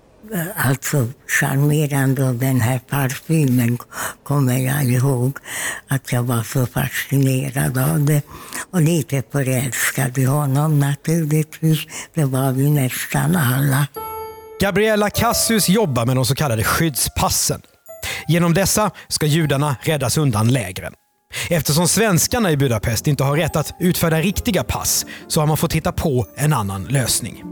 Alltså 0.55 1.07
charmerande 1.27 2.27
av 2.29 2.37
den 2.37 2.61
här 2.61 2.79
parfymen 2.89 3.77
kommer 4.23 4.57
jag 4.57 4.83
ihåg. 4.83 5.37
Att 5.87 6.11
jag 6.11 6.23
var 6.23 6.43
så 6.43 6.65
fascinerad 6.65 7.77
av 7.77 8.05
det. 8.05 8.21
Och 8.71 8.81
lite 8.81 9.23
förälskad 9.31 10.17
i 10.17 10.23
honom 10.23 10.79
naturligtvis. 10.79 11.79
Det 12.13 12.25
var 12.25 12.51
vi 12.51 12.69
nästan 12.69 13.35
alla. 13.35 13.87
Gabriella 14.61 15.09
Cassius 15.09 15.69
jobbar 15.69 16.05
med 16.05 16.15
de 16.15 16.25
så 16.25 16.35
kallade 16.35 16.63
skyddspassen. 16.63 17.61
Genom 18.27 18.53
dessa 18.53 18.91
ska 19.07 19.25
judarna 19.25 19.75
räddas 19.81 20.17
undan 20.17 20.47
lägren. 20.47 20.93
Eftersom 21.49 21.87
svenskarna 21.87 22.51
i 22.51 22.57
Budapest 22.57 23.07
inte 23.07 23.23
har 23.23 23.37
rätt 23.37 23.55
att 23.55 23.75
utfärda 23.79 24.19
riktiga 24.19 24.63
pass 24.63 25.05
så 25.27 25.39
har 25.39 25.47
man 25.47 25.57
fått 25.57 25.73
hitta 25.73 25.91
på 25.91 26.27
en 26.35 26.53
annan 26.53 26.83
lösning. 26.83 27.43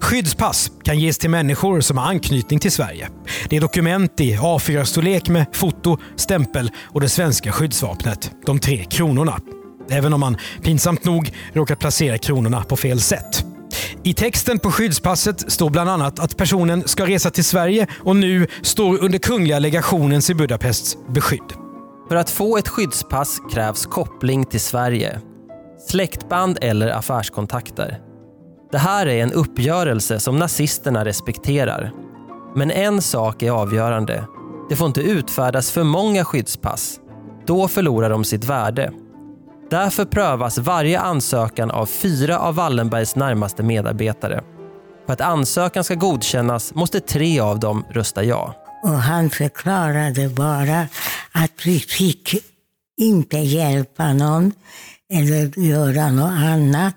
Skyddspass 0.00 0.70
kan 0.84 0.98
ges 0.98 1.18
till 1.18 1.30
människor 1.30 1.80
som 1.80 1.98
har 1.98 2.06
anknytning 2.06 2.58
till 2.58 2.72
Sverige. 2.72 3.08
Det 3.48 3.56
är 3.56 3.60
dokument 3.60 4.20
i 4.20 4.36
A4-storlek 4.36 5.28
med 5.28 5.46
foto, 5.52 5.98
stämpel 6.16 6.70
och 6.82 7.00
det 7.00 7.08
svenska 7.08 7.52
skyddsvapnet, 7.52 8.30
de 8.46 8.58
tre 8.58 8.84
kronorna. 8.84 9.40
Även 9.90 10.12
om 10.12 10.20
man 10.20 10.36
pinsamt 10.62 11.04
nog 11.04 11.30
råkat 11.52 11.78
placera 11.78 12.18
kronorna 12.18 12.64
på 12.64 12.76
fel 12.76 13.00
sätt. 13.00 13.44
I 14.04 14.14
texten 14.14 14.58
på 14.58 14.70
skyddspasset 14.70 15.52
står 15.52 15.70
bland 15.70 15.90
annat 15.90 16.18
att 16.18 16.36
personen 16.36 16.88
ska 16.88 17.06
resa 17.06 17.30
till 17.30 17.44
Sverige 17.44 17.86
och 17.92 18.16
nu 18.16 18.46
står 18.62 19.04
under 19.04 19.18
Kungliga 19.18 19.58
legationens 19.58 20.30
i 20.30 20.34
Budapests 20.34 20.96
beskydd. 21.08 21.61
För 22.12 22.16
att 22.16 22.30
få 22.30 22.56
ett 22.56 22.68
skyddspass 22.68 23.40
krävs 23.52 23.86
koppling 23.86 24.44
till 24.44 24.60
Sverige. 24.60 25.20
Släktband 25.88 26.58
eller 26.60 26.88
affärskontakter. 26.88 28.00
Det 28.72 28.78
här 28.78 29.06
är 29.06 29.22
en 29.22 29.32
uppgörelse 29.32 30.20
som 30.20 30.38
nazisterna 30.38 31.04
respekterar. 31.04 31.92
Men 32.56 32.70
en 32.70 33.02
sak 33.02 33.42
är 33.42 33.50
avgörande. 33.50 34.24
Det 34.68 34.76
får 34.76 34.86
inte 34.86 35.00
utfärdas 35.00 35.70
för 35.70 35.84
många 35.84 36.24
skyddspass. 36.24 37.00
Då 37.46 37.68
förlorar 37.68 38.10
de 38.10 38.24
sitt 38.24 38.44
värde. 38.44 38.92
Därför 39.70 40.04
prövas 40.04 40.58
varje 40.58 41.00
ansökan 41.00 41.70
av 41.70 41.86
fyra 41.86 42.38
av 42.38 42.54
Wallenbergs 42.54 43.16
närmaste 43.16 43.62
medarbetare. 43.62 44.42
För 45.06 45.12
att 45.12 45.20
ansökan 45.20 45.84
ska 45.84 45.94
godkännas 45.94 46.74
måste 46.74 47.00
tre 47.00 47.40
av 47.40 47.60
dem 47.60 47.84
rösta 47.90 48.24
ja. 48.24 48.54
Och 48.82 48.90
han 48.90 49.30
förklarade 49.30 50.28
bara 50.28 50.88
att 51.32 51.66
vi 51.66 51.78
fick 51.78 52.34
inte 53.00 53.38
hjälpa 53.38 54.12
någon 54.12 54.52
eller 55.12 55.58
göra 55.58 56.10
något 56.10 56.30
annat 56.30 56.94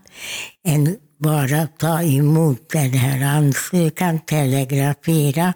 än 0.67 0.97
bara 1.19 1.67
ta 1.67 2.01
emot 2.01 2.69
den 2.69 2.93
här 2.93 3.37
ansökan, 3.37 4.19
telegrafera 4.19 5.53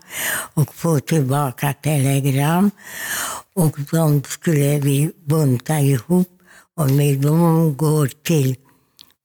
och 0.53 0.75
få 0.75 0.99
tillbaka 0.99 1.73
telegram. 1.73 2.71
Och 3.55 3.77
de 3.91 4.23
skulle 4.23 4.79
vi 4.79 5.11
bunta 5.25 5.79
ihop 5.79 6.27
Och 6.77 6.91
med 6.91 7.17
dem 7.21 7.75
går 7.77 8.09
till 8.23 8.55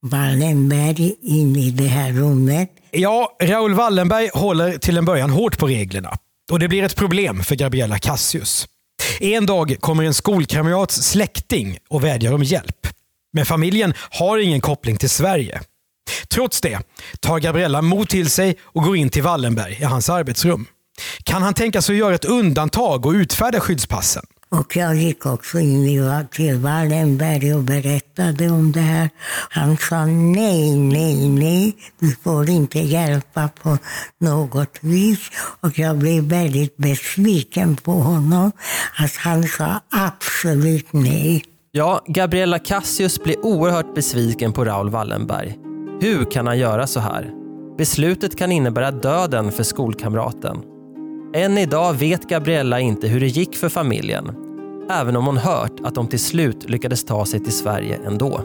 Wallenberg 0.01 1.15
in 1.21 1.55
i 1.55 1.71
det 1.71 1.87
här 1.87 2.11
rummet. 2.11 2.69
Ja, 2.91 3.37
Raoul 3.43 3.73
Wallenberg 3.73 4.29
håller 4.33 4.77
till 4.77 4.97
en 4.97 5.05
början 5.05 5.29
hårt 5.29 5.59
på 5.59 5.67
reglerna. 5.67 6.11
Och 6.51 6.59
det 6.59 6.67
blir 6.67 6.83
ett 6.83 6.95
problem 6.95 7.43
för 7.43 7.55
Gabriella 7.55 7.97
Cassius. 7.97 8.67
En 9.19 9.45
dag 9.45 9.75
kommer 9.79 10.03
en 10.03 10.13
skolkamrats 10.13 10.95
släkting 10.95 11.77
och 11.89 12.03
vädjar 12.03 12.33
om 12.33 12.43
hjälp. 12.43 12.87
Men 13.33 13.45
familjen 13.45 13.93
har 13.97 14.37
ingen 14.37 14.61
koppling 14.61 14.97
till 14.97 15.09
Sverige. 15.09 15.61
Trots 16.27 16.61
det 16.61 16.79
tar 17.19 17.39
Gabriella 17.39 17.81
mod 17.81 18.09
till 18.09 18.29
sig 18.29 18.57
och 18.61 18.83
går 18.83 18.97
in 18.97 19.09
till 19.09 19.23
Wallenberg 19.23 19.77
i 19.81 19.83
hans 19.83 20.09
arbetsrum. 20.09 20.65
Kan 21.23 21.41
han 21.41 21.53
tänka 21.53 21.81
sig 21.81 21.93
att 21.93 21.99
göra 21.99 22.15
ett 22.15 22.25
undantag 22.25 23.05
och 23.05 23.11
utfärda 23.11 23.59
skyddspassen? 23.59 24.25
Och 24.59 24.75
jag 24.75 24.95
gick 24.95 25.25
också 25.25 25.59
in 25.59 26.27
till 26.31 26.55
Wallenberg 26.55 27.53
och 27.53 27.63
berättade 27.63 28.49
om 28.49 28.71
det 28.71 28.79
här. 28.79 29.09
Han 29.49 29.77
sa 29.77 30.05
nej, 30.05 30.75
nej, 30.75 31.29
nej, 31.29 31.75
du 31.99 32.15
får 32.23 32.49
inte 32.49 32.79
hjälpa 32.79 33.49
på 33.63 33.77
något 34.19 34.77
vis. 34.81 35.19
Och 35.59 35.79
jag 35.79 35.97
blev 35.97 36.23
väldigt 36.23 36.77
besviken 36.77 37.75
på 37.75 37.91
honom. 37.91 38.51
Att 38.97 39.15
han 39.15 39.43
sa 39.43 39.81
absolut 39.89 40.93
nej. 40.93 41.43
Ja, 41.71 42.03
Gabriella 42.07 42.59
Cassius 42.59 43.23
blev 43.23 43.35
oerhört 43.43 43.95
besviken 43.95 44.53
på 44.53 44.65
Raoul 44.65 44.89
Wallenberg. 44.89 45.55
Hur 46.01 46.31
kan 46.31 46.47
han 46.47 46.57
göra 46.57 46.87
så 46.87 46.99
här? 46.99 47.31
Beslutet 47.77 48.37
kan 48.37 48.51
innebära 48.51 48.91
döden 48.91 49.51
för 49.51 49.63
skolkamraten. 49.63 50.57
Än 51.33 51.57
idag 51.57 51.93
vet 51.93 52.29
Gabriella 52.29 52.79
inte 52.79 53.07
hur 53.07 53.19
det 53.19 53.27
gick 53.27 53.55
för 53.55 53.69
familjen. 53.69 54.44
Även 54.89 55.15
om 55.15 55.25
hon 55.25 55.37
hört 55.37 55.79
att 55.83 55.95
de 55.95 56.07
till 56.07 56.19
slut 56.19 56.69
lyckades 56.69 57.05
ta 57.05 57.25
sig 57.25 57.39
till 57.39 57.53
Sverige 57.53 57.99
ändå. 58.07 58.41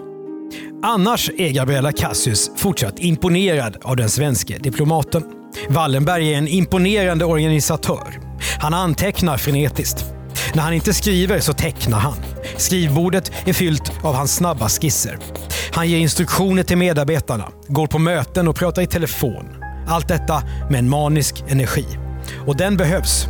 Annars 0.82 1.30
är 1.38 1.50
Gabriella 1.50 1.92
Cassius 1.92 2.50
fortsatt 2.56 2.99
imponerad 2.99 3.76
av 3.82 3.97
den 3.97 4.09
svenske 4.09 4.59
diplomaten. 4.59 5.25
Wallenberg 5.68 6.35
är 6.35 6.38
en 6.38 6.49
imponerande 6.49 7.25
organisatör. 7.25 8.20
Han 8.61 8.75
antecknar 8.75 9.37
frenetiskt. 9.37 10.04
När 10.54 10.62
han 10.62 10.73
inte 10.73 10.94
skriver 10.94 11.40
så 11.40 11.52
tecknar 11.52 11.99
han. 11.99 12.16
Skrivbordet 12.56 13.32
är 13.44 13.52
fyllt 13.52 13.92
av 14.02 14.14
hans 14.14 14.35
snabba 14.35 14.68
skisser. 14.68 15.18
Han 15.73 15.88
ger 15.88 15.99
instruktioner 15.99 16.62
till 16.62 16.78
medarbetarna, 16.78 17.49
går 17.68 17.87
på 17.87 17.99
möten 17.99 18.49
och 18.49 18.56
pratar 18.56 18.82
i 18.82 18.87
telefon. 18.87 19.44
Allt 19.88 20.09
detta 20.09 20.42
med 20.70 20.78
en 20.78 20.88
manisk 20.88 21.44
energi. 21.49 21.87
Och 22.47 22.56
den 22.56 22.76
behövs. 22.76 23.26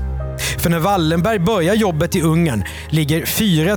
För 0.61 0.71
när 0.71 0.79
Wallenberg 0.79 1.39
börjar 1.39 1.75
jobbet 1.75 2.17
i 2.17 2.23
Ungern 2.23 2.65
ligger 2.91 3.27
4 3.27 3.77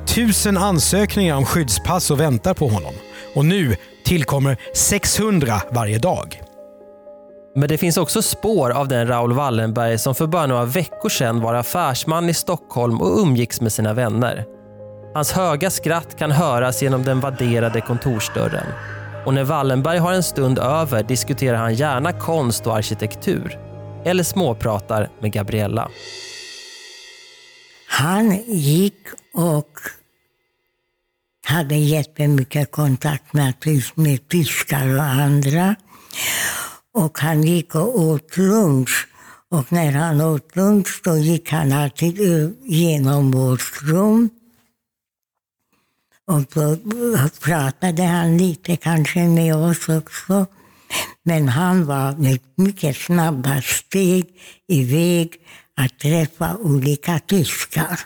000 0.54 0.64
ansökningar 0.64 1.36
om 1.36 1.46
skyddspass 1.46 2.12
och 2.12 2.20
väntar 2.20 2.54
på 2.54 2.68
honom. 2.68 2.94
Och 3.36 3.46
nu 3.46 3.76
tillkommer 4.06 4.58
600 4.74 5.62
varje 5.72 5.98
dag. 5.98 6.42
Men 7.56 7.70
det 7.70 7.78
finns 7.78 7.98
också 7.98 8.22
spår 8.22 8.70
av 8.70 8.88
den 8.88 9.08
Raoul 9.08 9.34
Wallenberg 9.34 9.98
som 9.98 10.16
för 10.16 10.28
bara 10.28 10.46
några 10.46 10.66
veckor 10.66 11.10
sedan 11.10 11.42
var 11.42 11.54
affärsman 11.54 12.30
i 12.30 12.34
Stockholm 12.34 13.02
och 13.02 13.20
umgicks 13.20 13.62
med 13.62 13.74
sina 13.74 13.94
vänner. 13.94 14.46
Hans 15.14 15.32
höga 15.32 15.70
skratt 15.70 16.18
kan 16.20 16.32
höras 16.32 16.82
genom 16.82 17.04
den 17.04 17.20
vadderade 17.20 17.82
kontorsdörren. 17.82 18.68
Och 19.26 19.34
när 19.34 19.44
Wallenberg 19.44 19.98
har 19.98 20.14
en 20.14 20.24
stund 20.24 20.60
över 20.60 21.04
diskuterar 21.04 21.58
han 21.58 21.74
gärna 21.76 22.14
konst 22.14 22.68
och 22.68 22.76
arkitektur. 22.76 23.60
Eller 24.06 24.24
småpratar 24.24 25.10
med 25.20 25.32
Gabriella. 25.32 25.90
Han 27.94 28.44
gick 28.48 29.08
och 29.34 29.80
hade 31.46 31.76
jättemycket 31.76 32.72
kontakt 32.72 33.34
med, 33.34 33.54
med 33.96 34.28
tyskar 34.28 34.96
och 34.96 35.04
andra. 35.04 35.76
Och 36.94 37.20
han 37.20 37.44
gick 37.44 37.76
och 37.76 38.00
åt 38.00 38.38
lunch. 38.38 39.08
Och 39.50 39.72
när 39.72 39.92
han 39.92 40.22
åt 40.22 40.56
lunch 40.56 41.02
då 41.04 41.18
gick 41.18 41.50
han 41.50 41.72
alltid 41.72 42.20
genom 42.64 43.32
vårt 43.32 43.82
rum. 43.82 44.30
Och 46.28 46.42
då 46.54 46.78
pratade 47.42 48.04
han 48.04 48.38
lite 48.38 48.76
kanske 48.76 49.20
med 49.20 49.56
oss 49.56 49.90
också. 49.90 50.46
Men 51.24 51.50
han 51.50 51.86
var 51.86 52.16
med 52.16 52.40
mycket 52.56 52.98
snabba 52.98 53.62
steg 53.62 54.26
iväg 54.68 55.40
att 55.82 56.00
träffa 56.00 56.58
olika 56.58 57.20
tyskar. 57.20 58.00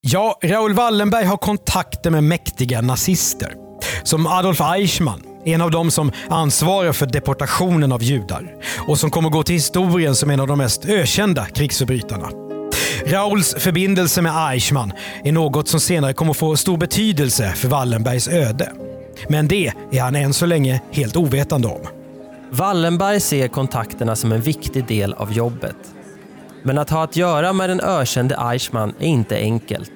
Ja, 0.00 0.38
Raoul 0.42 0.74
Wallenberg 0.74 1.24
har 1.24 1.36
kontakter 1.36 2.10
med 2.10 2.24
mäktiga 2.24 2.80
nazister. 2.80 3.54
Som 4.02 4.26
Adolf 4.26 4.60
Eichmann, 4.60 5.22
en 5.44 5.60
av 5.60 5.70
dem 5.70 5.90
som 5.90 6.12
ansvarar 6.28 6.92
för 6.92 7.06
deportationen 7.06 7.92
av 7.92 8.02
judar 8.02 8.54
och 8.78 8.98
som 8.98 9.10
kommer 9.10 9.30
gå 9.30 9.42
till 9.42 9.54
historien 9.54 10.14
som 10.14 10.30
en 10.30 10.40
av 10.40 10.46
de 10.46 10.58
mest 10.58 10.84
ökända 10.84 11.46
krigsförbrytarna. 11.46 12.28
Rauls 13.06 13.54
förbindelse 13.58 14.22
med 14.22 14.50
Eichmann 14.50 14.92
är 15.24 15.32
något 15.32 15.68
som 15.68 15.80
senare 15.80 16.12
kommer 16.12 16.32
få 16.32 16.56
stor 16.56 16.76
betydelse 16.76 17.52
för 17.52 17.68
Wallenbergs 17.68 18.28
öde. 18.28 18.72
Men 19.28 19.48
det 19.48 19.72
är 19.92 20.00
han 20.00 20.16
än 20.16 20.34
så 20.34 20.46
länge 20.46 20.82
helt 20.92 21.16
ovetande 21.16 21.68
om. 21.68 21.80
Wallenberg 22.50 23.20
ser 23.20 23.48
kontakterna 23.48 24.16
som 24.16 24.32
en 24.32 24.40
viktig 24.40 24.86
del 24.86 25.12
av 25.12 25.32
jobbet. 25.32 25.76
Men 26.62 26.78
att 26.78 26.90
ha 26.90 27.04
att 27.04 27.16
göra 27.16 27.52
med 27.52 27.70
den 27.70 27.80
ökände 27.80 28.36
Eichmann 28.38 28.94
är 28.98 29.06
inte 29.06 29.36
enkelt. 29.36 29.92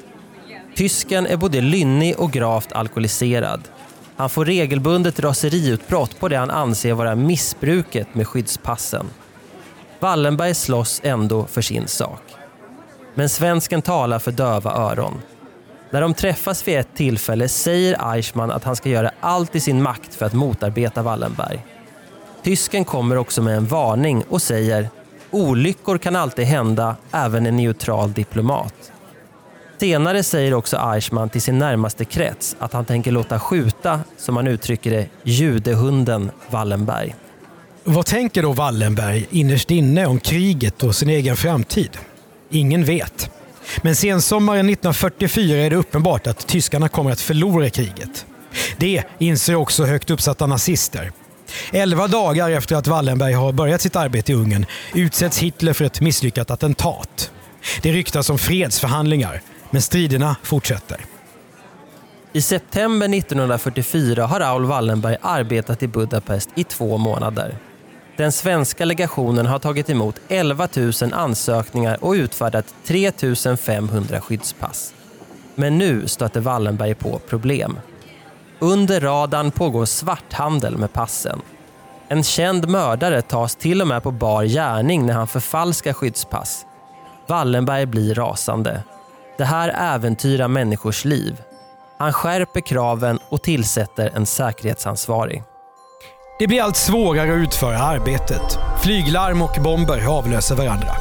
Tysken 0.77 1.27
är 1.27 1.37
både 1.37 1.61
lynnig 1.61 2.18
och 2.18 2.33
gravt 2.33 2.72
alkoholiserad. 2.72 3.61
Han 4.16 4.31
får 4.31 4.44
regelbundet 4.44 5.20
raseriutbrott 5.20 6.20
på 6.20 6.29
det 6.29 6.37
han 6.37 6.50
anser 6.50 6.92
vara 6.92 7.14
missbruket 7.14 8.14
med 8.14 8.29
skyddspassen. 8.29 9.07
Wallenberg 10.00 10.55
slåss 10.55 11.00
ändå 11.05 11.46
för 11.46 11.62
sin 11.62 11.88
sak. 11.88 12.22
Men 13.14 13.29
svensken 13.29 13.83
talar 13.83 14.18
för 14.18 14.33
döva 14.33 14.72
öron. 14.72 15.20
När 15.90 16.00
de 16.00 16.14
träffas 16.14 16.68
vid 16.68 16.79
ett 16.79 16.94
tillfälle 16.94 17.48
säger 17.48 18.14
Eichmann 18.14 18.50
att 18.50 18.64
han 18.64 18.77
ska 18.77 18.88
göra 18.88 19.11
allt 19.20 19.57
i 19.57 19.61
sin 19.61 19.83
makt 19.83 20.14
för 20.14 20.27
att 20.27 20.33
motarbeta 20.33 21.03
Wallenberg. 21.03 21.64
Tysken 22.42 22.85
kommer 22.85 23.16
också 23.16 23.42
med 23.42 23.57
en 23.57 23.66
varning 23.66 24.24
och 24.29 24.42
säger 24.42 24.88
olyckor 25.34 25.98
kan 25.98 26.16
alltid 26.16 26.44
hända 26.44 26.96
även 27.12 27.46
en 27.46 27.56
neutral 27.56 28.12
diplomat. 28.12 28.74
Senare 29.80 30.22
säger 30.22 30.54
också 30.54 30.76
Eichmann 30.76 31.28
till 31.28 31.42
sin 31.42 31.58
närmaste 31.58 32.04
krets 32.04 32.56
att 32.58 32.72
han 32.72 32.84
tänker 32.84 33.10
låta 33.12 33.40
skjuta, 33.40 34.00
som 34.18 34.36
han 34.36 34.46
uttrycker 34.46 34.90
det, 34.90 35.06
judehunden 35.22 36.30
Wallenberg. 36.50 37.14
Vad 37.84 38.06
tänker 38.06 38.42
då 38.42 38.52
Wallenberg 38.52 39.26
innerst 39.30 39.70
inne 39.70 40.06
om 40.06 40.20
kriget 40.20 40.82
och 40.82 40.94
sin 40.94 41.08
egen 41.08 41.36
framtid? 41.36 41.98
Ingen 42.50 42.84
vet. 42.84 43.30
Men 43.82 43.96
sensommaren 43.96 44.68
1944 44.68 45.56
är 45.56 45.70
det 45.70 45.76
uppenbart 45.76 46.26
att 46.26 46.46
tyskarna 46.46 46.88
kommer 46.88 47.10
att 47.10 47.20
förlora 47.20 47.70
kriget. 47.70 48.26
Det 48.76 49.02
inser 49.18 49.54
också 49.54 49.84
högt 49.84 50.10
uppsatta 50.10 50.46
nazister. 50.46 51.12
Elva 51.72 52.06
dagar 52.06 52.50
efter 52.50 52.76
att 52.76 52.86
Wallenberg 52.86 53.32
har 53.32 53.52
börjat 53.52 53.80
sitt 53.80 53.96
arbete 53.96 54.32
i 54.32 54.34
Ungern 54.34 54.66
utsätts 54.94 55.38
Hitler 55.38 55.72
för 55.72 55.84
ett 55.84 56.00
misslyckat 56.00 56.50
attentat. 56.50 57.30
Det 57.82 57.92
ryktas 57.92 58.30
om 58.30 58.38
fredsförhandlingar, 58.38 59.40
men 59.70 59.82
striderna 59.82 60.36
fortsätter. 60.42 61.00
I 62.32 62.42
september 62.42 63.18
1944 63.18 64.26
har 64.26 64.40
Raoul 64.40 64.64
Wallenberg 64.64 65.16
arbetat 65.22 65.82
i 65.82 65.88
Budapest 65.88 66.50
i 66.54 66.64
två 66.64 66.98
månader. 66.98 67.58
Den 68.16 68.32
svenska 68.32 68.84
legationen 68.84 69.46
har 69.46 69.58
tagit 69.58 69.90
emot 69.90 70.20
11 70.28 70.68
000 70.76 70.92
ansökningar 71.12 72.04
och 72.04 72.12
utfärdat 72.12 72.74
3 72.84 73.12
500 73.56 74.20
skyddspass. 74.20 74.94
Men 75.54 75.78
nu 75.78 76.08
stöter 76.08 76.40
Wallenberg 76.40 76.94
på 76.94 77.18
problem. 77.18 77.78
Under 78.64 79.00
radarn 79.00 79.50
pågår 79.50 79.85
svarthandel 79.85 80.79
med 80.79 80.92
passen. 80.92 81.40
En 82.09 82.22
känd 82.22 82.68
mördare 82.68 83.22
tas 83.22 83.57
till 83.57 83.81
och 83.81 83.88
med 83.88 84.03
på 84.03 84.11
bar 84.11 84.44
gärning 84.44 85.07
när 85.07 85.14
han 85.14 85.27
förfalskar 85.27 85.92
skyddspass. 85.92 86.66
Wallenberg 87.27 87.87
blir 87.87 88.14
rasande. 88.14 88.83
Det 89.38 89.44
här 89.44 89.94
äventyrar 89.94 90.48
människors 90.48 91.05
liv. 91.05 91.42
Han 91.98 92.12
skärper 92.12 92.61
kraven 92.61 93.18
och 93.29 93.42
tillsätter 93.42 94.11
en 94.14 94.27
säkerhetsansvarig. 94.27 95.42
Det 96.38 96.46
blir 96.46 96.62
allt 96.62 96.77
svårare 96.77 97.33
att 97.33 97.38
utföra 97.38 97.79
arbetet. 97.79 98.59
Flyglarm 98.83 99.42
och 99.42 99.57
bomber 99.64 100.07
avlöser 100.07 100.55
varandra. 100.55 100.92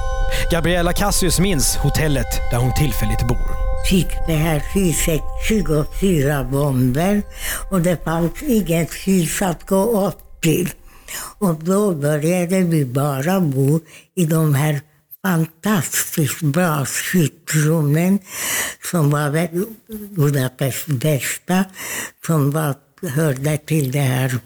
Gabriella 0.52 0.94
Cassius 0.94 1.40
minns 1.40 1.76
hotellet 1.76 2.52
där 2.52 2.58
hon 2.58 2.74
tillfälligt 2.74 3.28
bor 3.28 3.63
fick 3.90 4.08
det 4.28 4.34
här 4.36 4.64
huset 4.74 5.22
24 5.48 6.44
bomber 6.44 7.22
och 7.72 7.82
det 7.82 8.04
fanns 8.04 8.44
inget 8.44 8.94
hus 8.94 9.42
att 9.42 9.68
gå 9.68 10.08
upp 10.08 10.42
till. 10.42 10.70
Och 11.38 11.56
då 11.56 11.96
började 11.96 12.62
vi 12.62 12.86
bara 12.86 13.40
bo 13.40 13.80
i 14.16 14.26
de 14.26 14.54
här 14.54 14.82
fantastiskt 15.26 16.42
bra 16.42 16.86
skyddsrummen 16.86 18.20
som 18.92 19.10
var 19.10 19.50
Budapests 20.16 20.88
bästa, 20.88 21.66
som 22.26 22.52
var, 22.52 22.76
hörde 23.02 23.58
till 23.58 23.92
det 23.92 24.00
här 24.00 24.40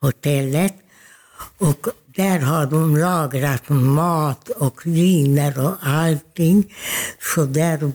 hotellet. 0.00 0.74
Och 1.58 1.88
där 2.16 2.38
har 2.38 2.66
de 2.66 2.96
lagrat 2.96 3.68
mat 3.68 4.48
och 4.48 4.86
viner 4.86 5.66
och 5.66 5.76
allting. 5.80 6.74
Så 7.34 7.44
där 7.44 7.92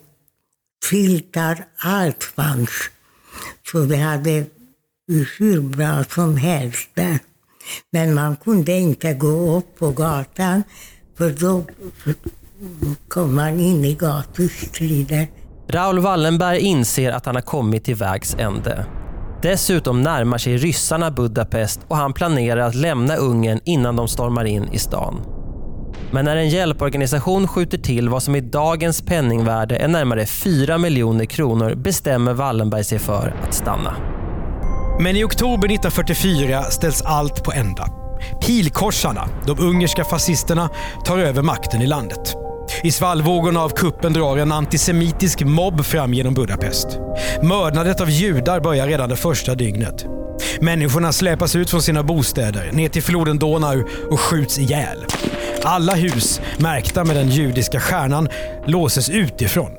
filtar, 0.90 1.66
allt 1.78 2.24
fanns. 2.24 2.70
Så 3.72 3.80
vi 3.80 3.96
hade 3.96 4.46
hur 5.38 5.62
bra 5.62 6.04
som 6.04 6.38
helst 6.38 6.90
där. 6.94 7.20
Men 7.92 8.14
man 8.14 8.36
kunde 8.36 8.72
inte 8.72 9.14
gå 9.14 9.58
upp 9.58 9.80
på 9.80 9.92
gatan 9.92 10.64
för 11.18 11.30
då 11.30 11.64
kom 13.08 13.36
man 13.36 13.60
in 13.60 13.86
i 13.86 13.96
gatustrider. 13.96 15.28
Raoul 15.70 16.00
Wallenberg 16.00 16.60
inser 16.60 17.12
att 17.12 17.26
han 17.26 17.36
har 17.36 17.42
kommit 17.42 17.84
till 17.84 17.96
vägs 17.96 18.36
ände. 18.40 18.86
Dessutom 19.42 20.02
närmar 20.02 20.38
sig 20.38 20.58
ryssarna 20.58 21.12
Budapest 21.12 21.80
och 21.88 21.98
han 21.98 22.14
planerar 22.14 22.68
att 22.68 22.76
lämna 22.76 23.16
Ungern 23.16 23.60
innan 23.66 23.96
de 23.96 24.08
stormar 24.08 24.46
in 24.46 24.70
i 24.72 24.80
stan. 24.80 25.35
Men 26.16 26.26
när 26.26 26.36
en 26.36 26.50
hjälporganisation 26.50 27.48
skjuter 27.48 27.78
till 27.78 28.10
vad 28.10 28.24
som 28.24 28.36
i 28.36 28.42
dagens 28.42 29.02
penningvärde 29.02 29.76
är 29.76 29.88
närmare 29.88 30.26
4 30.26 30.78
miljoner 30.78 31.26
kronor 31.26 31.76
bestämmer 31.76 32.34
Wallenberg 32.34 32.84
sig 32.84 33.00
för 33.00 33.36
att 33.44 33.54
stanna. 33.54 33.96
Men 35.00 35.16
i 35.16 35.24
oktober 35.24 35.68
1944 35.68 36.64
ställs 36.64 37.02
allt 37.02 37.44
på 37.44 37.52
ända. 37.52 37.88
Pilkorsarna, 38.46 39.30
de 39.48 39.60
ungerska 39.60 40.04
fascisterna, 40.04 40.70
tar 41.06 41.18
över 41.18 41.42
makten 41.42 41.82
i 41.82 41.88
landet. 41.88 42.36
I 42.84 42.92
svallvågorna 42.92 43.64
av 43.64 43.70
kuppen 43.70 44.14
drar 44.14 44.38
en 44.38 44.52
antisemitisk 44.52 45.42
mobb 45.44 45.86
fram 45.86 46.14
genom 46.14 46.34
Budapest. 46.34 46.88
Mördandet 47.44 48.02
av 48.02 48.10
judar 48.10 48.60
börjar 48.60 48.88
redan 48.88 49.10
det 49.10 49.16
första 49.16 49.56
dygnet. 49.56 50.06
Människorna 50.62 51.12
släpas 51.12 51.56
ut 51.56 51.70
från 51.70 51.82
sina 51.82 52.04
bostäder, 52.04 52.72
ner 52.72 52.90
till 52.90 53.04
floden 53.04 53.40
Donau 53.40 53.84
och 54.12 54.20
skjuts 54.20 54.60
ihjäl. 54.60 55.06
Alla 55.68 55.94
hus 55.94 56.42
märkta 56.60 57.04
med 57.04 57.16
den 57.16 57.30
judiska 57.30 57.80
stjärnan 57.80 58.30
låses 58.66 59.10
utifrån. 59.10 59.72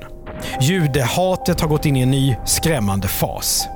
Judehatet 0.61 1.61
har 1.61 1.67
gått 1.67 1.85
in 1.85 1.95
i 1.95 2.01
en 2.01 2.11
ny 2.11 2.35
skrämmande 2.45 3.07
fas. 3.07 3.67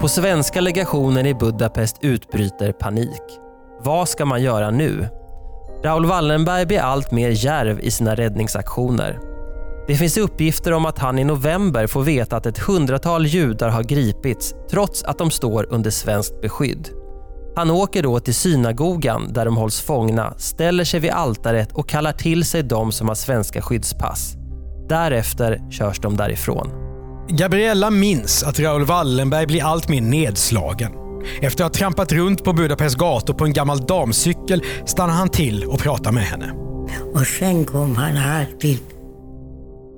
På 0.00 0.08
svenska 0.08 0.60
legationen 0.60 1.26
i 1.26 1.34
Budapest 1.34 1.96
utbryter 2.00 2.72
panik. 2.72 3.22
Vad 3.80 4.08
ska 4.08 4.24
man 4.24 4.42
göra 4.42 4.70
nu? 4.70 5.08
Raoul 5.84 6.06
Wallenberg 6.06 6.66
blir 6.66 6.80
allt 6.80 7.10
mer 7.10 7.30
järv 7.30 7.80
i 7.80 7.90
sina 7.90 8.14
räddningsaktioner. 8.14 9.18
Det 9.86 9.94
finns 9.94 10.16
uppgifter 10.16 10.72
om 10.72 10.86
att 10.86 10.98
han 10.98 11.18
i 11.18 11.24
november 11.24 11.86
får 11.86 12.02
veta 12.02 12.36
att 12.36 12.46
ett 12.46 12.58
hundratal 12.58 13.26
judar 13.26 13.68
har 13.68 13.82
gripits 13.82 14.54
trots 14.70 15.02
att 15.02 15.18
de 15.18 15.30
står 15.30 15.66
under 15.70 15.90
svenskt 15.90 16.40
beskydd. 16.40 16.99
Han 17.56 17.70
åker 17.70 18.02
då 18.02 18.20
till 18.20 18.34
synagogan 18.34 19.32
där 19.32 19.44
de 19.44 19.56
hålls 19.56 19.80
fångna, 19.80 20.34
ställer 20.38 20.84
sig 20.84 21.00
vid 21.00 21.10
altaret 21.10 21.72
och 21.72 21.88
kallar 21.88 22.12
till 22.12 22.44
sig 22.44 22.62
de 22.62 22.92
som 22.92 23.08
har 23.08 23.14
svenska 23.14 23.62
skyddspass. 23.62 24.34
Därefter 24.88 25.70
körs 25.70 26.00
de 26.00 26.16
därifrån. 26.16 26.70
Gabriella 27.28 27.90
minns 27.90 28.42
att 28.42 28.60
Raoul 28.60 28.84
Wallenberg 28.84 29.46
blir 29.46 29.64
allt 29.64 29.88
mer 29.88 30.00
nedslagen. 30.00 30.92
Efter 31.42 31.64
att 31.64 31.76
ha 31.76 31.78
trampat 31.78 32.12
runt 32.12 32.44
på 32.44 32.52
Budapests 32.52 32.98
gator 32.98 33.34
på 33.34 33.44
en 33.44 33.52
gammal 33.52 33.86
damcykel 33.86 34.62
stannar 34.86 35.14
han 35.14 35.28
till 35.28 35.64
och 35.64 35.78
pratar 35.78 36.12
med 36.12 36.24
henne. 36.24 36.52
Och 37.14 37.26
sen 37.26 37.64
kom 37.64 37.96
han 37.96 38.16
alltid 38.16 38.78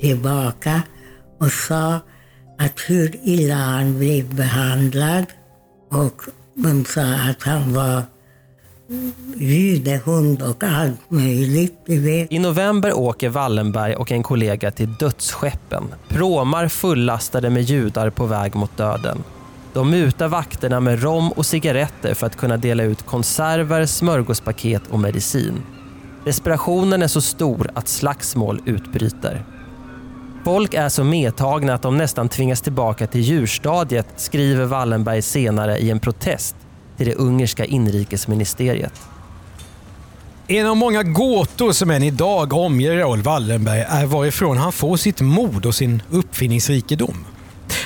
tillbaka 0.01 0.83
och 1.41 1.53
sa 1.53 2.01
att 2.59 2.81
hur 2.89 3.17
illa 3.25 3.55
han 3.55 3.99
blev 3.99 4.35
behandlad 4.35 5.25
och 5.91 6.23
de 6.55 6.85
sa 6.85 7.03
att 7.03 7.43
han 7.43 7.75
var 7.75 8.03
judehund 9.37 10.43
och 10.43 10.63
allt 10.65 11.11
möjligt. 11.11 11.79
I 12.31 12.39
november 12.39 12.93
åker 12.93 13.29
Wallenberg 13.29 13.97
och 13.97 14.13
en 14.13 14.23
kollega 14.23 14.71
till 14.71 14.95
dödsskeppen. 14.95 15.95
Pråmar 16.09 16.69
fullastade 16.69 17.51
med 17.51 17.63
judar 17.63 18.11
på 18.11 18.27
väg 18.27 18.55
mot 18.55 18.77
döden. 18.77 19.25
De 19.73 19.91
mutar 19.91 20.29
vakterna 20.29 20.81
med 20.81 21.03
rom 21.03 21.33
och 21.33 21.47
cigaretter 21.47 22.15
för 22.15 22.27
att 22.27 22.37
kunna 22.37 22.57
dela 22.57 22.83
ut 22.83 23.03
konserver, 23.03 23.87
smörgåspaket 23.87 24.83
och 24.91 25.01
medicin. 25.01 25.63
Desperationen 26.25 27.03
är 27.03 27.09
så 27.09 27.21
stor 27.21 27.71
att 27.75 27.89
slagsmål 27.89 28.63
utbryter. 28.67 29.45
Folk 30.45 30.75
är 30.75 30.89
så 30.89 31.05
medtagna 31.05 31.75
att 31.75 31.83
de 31.83 31.97
nästan 31.97 32.29
tvingas 32.29 32.61
tillbaka 32.61 33.07
till 33.07 33.21
djurstadiet, 33.21 34.07
skriver 34.17 34.65
Wallenberg 34.65 35.23
senare 35.23 35.79
i 35.79 35.91
en 35.91 36.01
protest 36.01 36.57
till 36.97 37.07
det 37.07 37.15
ungerska 37.15 37.65
inrikesministeriet. 37.65 38.93
En 40.47 40.67
av 40.67 40.77
många 40.77 41.03
gåtor 41.03 41.73
som 41.73 41.91
än 41.91 42.03
idag 42.03 42.53
omger 42.53 42.97
Raoul 42.97 43.23
Wallenberg 43.23 43.81
är 43.81 44.07
varifrån 44.07 44.57
han 44.57 44.73
får 44.73 44.97
sitt 44.97 45.21
mod 45.21 45.67
och 45.67 45.75
sin 45.75 46.03
uppfinningsrikedom. 46.11 47.25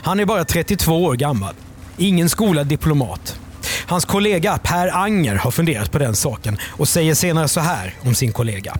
Han 0.02 0.20
är 0.20 0.24
bara 0.24 0.44
32 0.44 1.04
år 1.04 1.14
gammal. 1.14 1.54
Ingen 1.96 2.28
skolad 2.28 2.66
diplomat. 2.66 3.40
Hans 3.86 4.04
kollega 4.04 4.58
Per 4.62 4.96
Anger 4.96 5.34
har 5.34 5.50
funderat 5.50 5.92
på 5.92 5.98
den 5.98 6.16
saken 6.16 6.58
och 6.68 6.88
säger 6.88 7.14
senare 7.14 7.48
så 7.48 7.60
här 7.60 7.94
om 8.04 8.14
sin 8.14 8.32
kollega. 8.32 8.76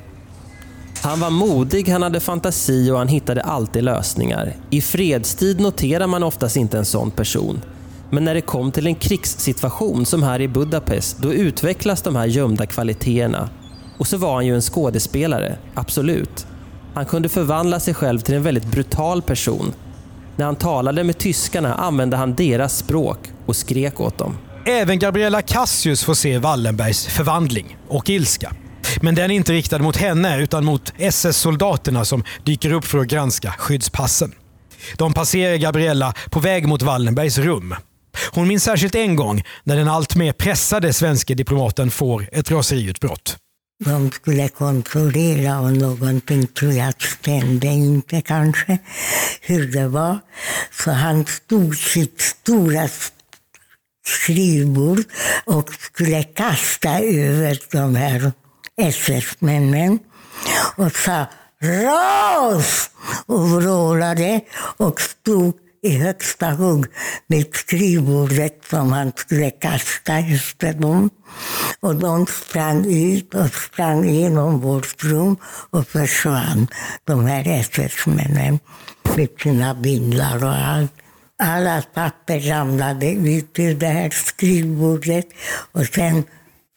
Han 1.03 1.21
var 1.21 1.31
modig, 1.31 1.89
han 1.89 2.03
hade 2.03 2.21
fantasi 2.21 2.91
och 2.91 2.99
han 2.99 3.09
hittade 3.09 3.43
alltid 3.43 3.85
lösningar. 3.85 4.57
I 4.71 4.81
fredstid 4.81 5.61
noterar 5.61 6.07
man 6.07 6.23
oftast 6.23 6.57
inte 6.57 6.79
en 6.79 6.85
sån 6.85 7.11
person. 7.11 7.61
Men 8.11 8.25
när 8.25 8.35
det 8.35 8.41
kom 8.41 8.73
till 8.73 8.87
en 8.87 8.95
krigssituation 8.95 10.07
som 10.07 10.23
här 10.23 10.41
i 10.41 10.49
Budapest, 10.49 11.19
då 11.19 11.33
utvecklas 11.33 12.03
de 12.03 12.17
här 12.17 12.27
gömda 12.27 12.67
kvaliteterna. 12.67 13.49
Och 13.99 14.07
så 14.07 14.17
var 14.17 14.35
han 14.35 14.47
ju 14.47 14.55
en 14.55 14.63
skådespelare, 14.63 15.59
absolut. 15.75 16.47
Han 16.95 17.07
kunde 17.07 17.29
förvandla 17.29 17.81
sig 17.81 17.95
själv 17.95 18.21
till 18.21 18.35
en 18.35 18.43
väldigt 18.43 18.67
brutal 18.67 19.23
person. 19.23 19.73
När 20.37 20.45
han 20.45 20.57
talade 20.57 21.05
med 21.05 21.19
tyskarna 21.19 21.75
använde 21.75 22.17
han 22.17 22.35
deras 22.35 22.79
språk 22.79 23.19
och 23.47 23.57
skrek 23.57 24.01
åt 24.01 24.19
dem. 24.19 24.39
Även 24.65 24.99
Gabriella 24.99 25.43
Cassius 25.43 26.05
får 26.05 26.15
se 26.15 26.39
Wallenbergs 26.39 27.07
förvandling 27.07 27.77
och 27.89 28.11
ilska. 28.11 28.53
Men 29.03 29.15
den 29.15 29.31
är 29.31 29.35
inte 29.35 29.53
riktad 29.53 29.79
mot 29.79 29.97
henne 29.97 30.43
utan 30.43 30.65
mot 30.65 30.93
SS-soldaterna 30.99 32.05
som 32.05 32.25
dyker 32.45 32.73
upp 32.73 32.85
för 32.85 32.99
att 32.99 33.07
granska 33.07 33.55
skyddspassen. 33.59 34.35
De 34.97 35.15
passerar 35.15 35.57
Gabriella 35.57 36.15
på 36.31 36.41
väg 36.41 36.69
mot 36.69 36.83
Wallenbergs 36.83 37.39
rum. 37.39 37.75
Hon 38.33 38.49
minns 38.49 38.65
särskilt 38.65 38.95
en 38.95 39.17
gång 39.17 39.43
när 39.65 39.77
den 39.77 39.89
alltmer 39.89 40.33
pressade 40.33 40.93
svenske 40.93 41.35
diplomaten 41.35 41.91
får 41.91 42.29
ett 42.33 42.51
raseriutbrott. 42.51 43.37
De 43.85 44.11
skulle 44.11 44.49
kontrollera 44.49 45.61
om 45.61 45.75
någonting 45.75 46.47
tror 46.47 46.73
jag 46.73 47.03
stämde 47.03 47.67
inte 47.67 48.21
kanske, 48.21 48.79
hur 49.41 49.73
det 49.73 49.89
var. 49.89 50.19
Så 50.85 50.91
han 50.91 51.27
stod 51.27 51.77
sitt 51.77 52.21
stora 52.21 52.89
skrivbord 54.07 55.01
och 55.45 55.71
skulle 55.75 56.23
kasta 56.23 57.01
över 57.01 57.59
de 57.73 57.95
här 57.95 58.33
SS-männen 58.77 59.99
och 60.77 60.93
sa 60.93 61.27
ras 61.63 62.91
och 63.27 63.51
vrålade 63.51 64.41
och 64.77 65.01
stod 65.01 65.55
i 65.83 65.99
högsta 65.99 66.51
hugg 66.51 66.87
med 67.27 67.55
skrivbordet 67.55 68.63
som 68.71 68.93
han 68.93 69.13
skulle 69.17 69.51
kasta 69.51 70.19
efter 70.19 70.73
dem. 70.73 71.11
Och 71.81 71.97
de 71.97 72.27
sprang 72.27 72.85
ut 72.85 73.35
och 73.35 73.55
sprang 73.55 74.09
genom 74.09 74.61
vårt 74.61 75.05
rum 75.05 75.37
och 75.71 75.89
försvann, 75.89 76.69
de 77.05 77.27
här 77.27 77.49
SS-männen 77.49 78.59
med 79.17 79.29
sina 79.43 79.75
bindlar 79.75 80.45
och 80.45 80.57
allt. 80.57 80.93
Alla 81.39 81.83
papper 81.95 82.41
ramlade 82.41 83.11
ut 83.11 83.59
ur 83.59 83.75
det 83.75 83.87
här 83.87 84.11
skrivbordet 84.11 85.27
och 85.73 85.87
sen 85.87 86.25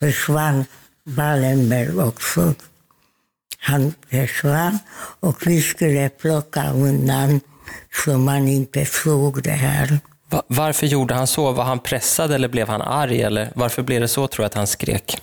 försvann 0.01 0.65
Wallenberg 1.09 1.99
också. 1.99 2.53
Han 3.59 3.93
försvann 4.09 4.79
och 5.19 5.47
vi 5.47 5.61
skulle 5.61 6.09
plocka 6.09 6.71
undan 6.71 7.39
så 8.05 8.17
man 8.17 8.47
inte 8.47 8.85
såg 8.85 9.43
det 9.43 9.51
här. 9.51 9.99
Varför 10.47 10.87
gjorde 10.87 11.13
han 11.13 11.27
så? 11.27 11.51
Var 11.51 11.63
han 11.63 11.79
pressad 11.79 12.31
eller 12.31 12.47
blev 12.47 12.67
han 12.67 12.81
arg? 12.81 13.21
Eller 13.21 13.51
varför 13.55 13.83
blev 13.83 14.01
det 14.01 14.07
så 14.07 14.27
tror 14.27 14.43
jag 14.43 14.49
att 14.49 14.55
han 14.55 14.67
skrek? 14.67 15.21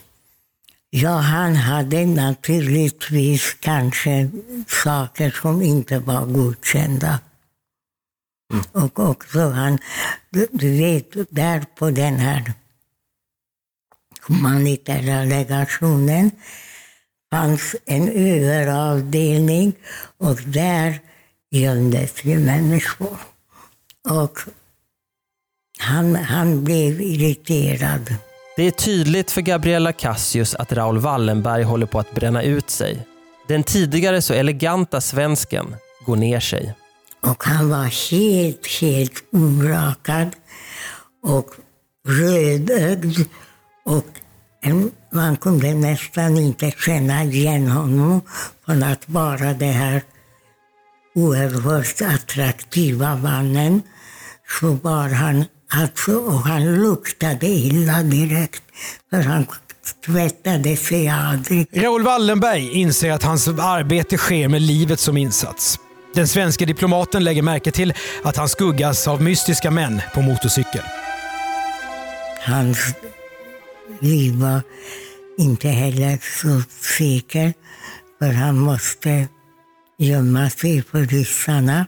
Ja, 0.91 1.17
han 1.17 1.57
hade 1.57 2.07
naturligtvis 2.07 3.55
kanske 3.61 4.31
saker 4.67 5.31
som 5.31 5.63
inte 5.63 5.99
var 5.99 6.27
godkända. 6.27 7.21
Mm. 8.53 8.65
Och 8.73 8.99
också 8.99 9.51
han, 9.51 9.79
du 10.31 10.79
vet, 10.79 11.07
där 11.31 11.65
på 11.79 11.91
den 11.91 12.17
här 12.17 12.53
humanitära 14.29 15.25
legationen 15.25 16.31
fanns 17.31 17.77
en 17.87 18.09
överavdelning 18.09 19.73
och 20.19 20.37
där 20.37 21.01
gömdes 21.51 22.25
ju 22.25 22.39
människor. 22.39 23.19
Och 24.09 24.39
han, 25.79 26.17
han 26.17 26.65
blev 26.65 27.01
irriterad. 27.01 28.15
Det 28.57 28.63
är 28.63 28.71
tydligt 28.71 29.31
för 29.31 29.41
Gabriella 29.41 29.93
Cassius 29.93 30.55
att 30.55 30.73
Raoul 30.73 30.99
Wallenberg 30.99 31.63
håller 31.63 31.87
på 31.87 31.99
att 31.99 32.15
bränna 32.15 32.43
ut 32.43 32.71
sig. 32.71 33.07
Den 33.49 33.63
tidigare 33.63 34.23
så 34.23 34.35
eleganta 34.35 35.01
svensken 35.01 35.77
går 36.07 36.17
ner 36.17 36.41
sig. 36.41 36.75
Och 37.21 37.45
han 37.45 37.71
var 37.71 38.11
helt, 38.11 38.67
helt 38.81 39.25
orakad 39.33 40.29
och 41.23 41.51
rödögd 42.09 43.29
och 43.87 44.07
man 45.13 45.37
kunde 45.37 45.75
nästan 45.75 46.37
inte 46.37 46.71
känna 46.71 47.25
igen 47.25 47.67
honom 47.69 48.21
från 48.65 48.83
att 48.83 49.09
vara 49.09 49.53
det 49.53 49.67
här 49.67 50.03
oerhört 51.15 52.03
attraktiva 52.03 53.17
mannen 53.17 53.83
så 54.61 54.73
var 54.73 55.09
han 55.09 55.45
alltså, 55.69 56.13
och 56.13 56.41
han 56.41 56.83
luktade 56.83 57.47
illa 57.47 58.03
direkt 58.03 58.63
för 59.11 59.23
han 59.23 59.47
tvättade 60.07 60.77
sig 60.77 61.09
aldrig. 61.09 61.69
Raoul 61.73 62.03
Wallenberg 62.03 62.73
inser 62.73 63.13
att 63.13 63.23
hans 63.23 63.49
arbete 63.49 64.17
sker 64.17 64.49
med 64.49 64.63
livet 64.63 65.01
som 65.01 65.17
insats. 65.17 65.79
Den 66.15 66.29
svenska 66.29 66.67
diplomaten 66.67 67.25
lägger 67.25 67.43
märke 67.43 67.71
till 67.71 67.95
att 68.25 68.37
han 68.37 68.49
skuggas 68.49 69.09
av 69.09 69.23
mystiska 69.23 69.71
män 69.71 70.03
på 70.15 70.23
motorcykel. 70.23 70.83
Hans 72.41 72.95
vi 74.01 74.31
var 74.31 74.61
inte 75.39 75.69
heller 75.69 76.19
så 76.43 76.63
säkra. 76.99 77.53
för 78.19 78.33
han 78.33 78.59
måste 78.59 79.29
gömma 79.99 80.51
sig 80.51 80.83
för 80.83 80.99
ryssarna 80.99 81.87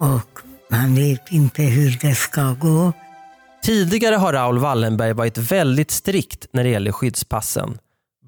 och 0.00 0.40
man 0.70 0.94
vet 0.94 1.32
inte 1.32 1.62
hur 1.62 1.98
det 2.00 2.14
ska 2.14 2.52
gå. 2.60 2.92
Tidigare 3.64 4.14
har 4.14 4.32
Raoul 4.32 4.58
Wallenberg 4.58 5.12
varit 5.12 5.38
väldigt 5.38 5.90
strikt 5.90 6.46
när 6.52 6.64
det 6.64 6.70
gäller 6.70 6.92
skyddspassen. 6.92 7.78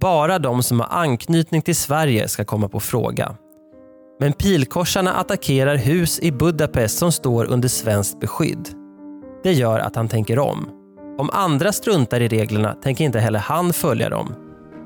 Bara 0.01 0.39
de 0.39 0.63
som 0.63 0.81
har 0.81 0.89
anknytning 0.89 1.63
till 1.63 1.77
Sverige 1.77 2.29
ska 2.29 2.45
komma 2.45 2.69
på 2.69 2.81
fråga. 2.81 3.35
Men 4.21 4.33
pilkorsarna 4.33 5.15
attackerar 5.15 5.77
hus 5.77 6.21
i 6.21 6.33
Budapest 6.33 6.99
som 6.99 7.13
står 7.13 7.45
under 7.45 7.69
svenskt 7.69 8.21
beskydd. 8.21 8.69
Det 9.43 9.53
gör 9.53 9.79
att 9.79 9.97
han 9.97 10.09
tänker 10.09 10.39
om. 10.39 10.78
Om 11.19 11.31
andra 11.33 11.73
struntar 11.73 12.21
i 12.21 12.29
reglerna 12.29 12.75
tänker 12.83 13.05
inte 13.05 13.21
heller 13.21 13.39
han 13.39 13.73
följa 13.73 14.09
dem. 14.09 14.35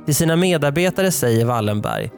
Till 0.07 0.15
sina 0.15 0.37
medarbetare 0.37 1.13
säger 1.13 1.45
Wallenberg 1.45 2.11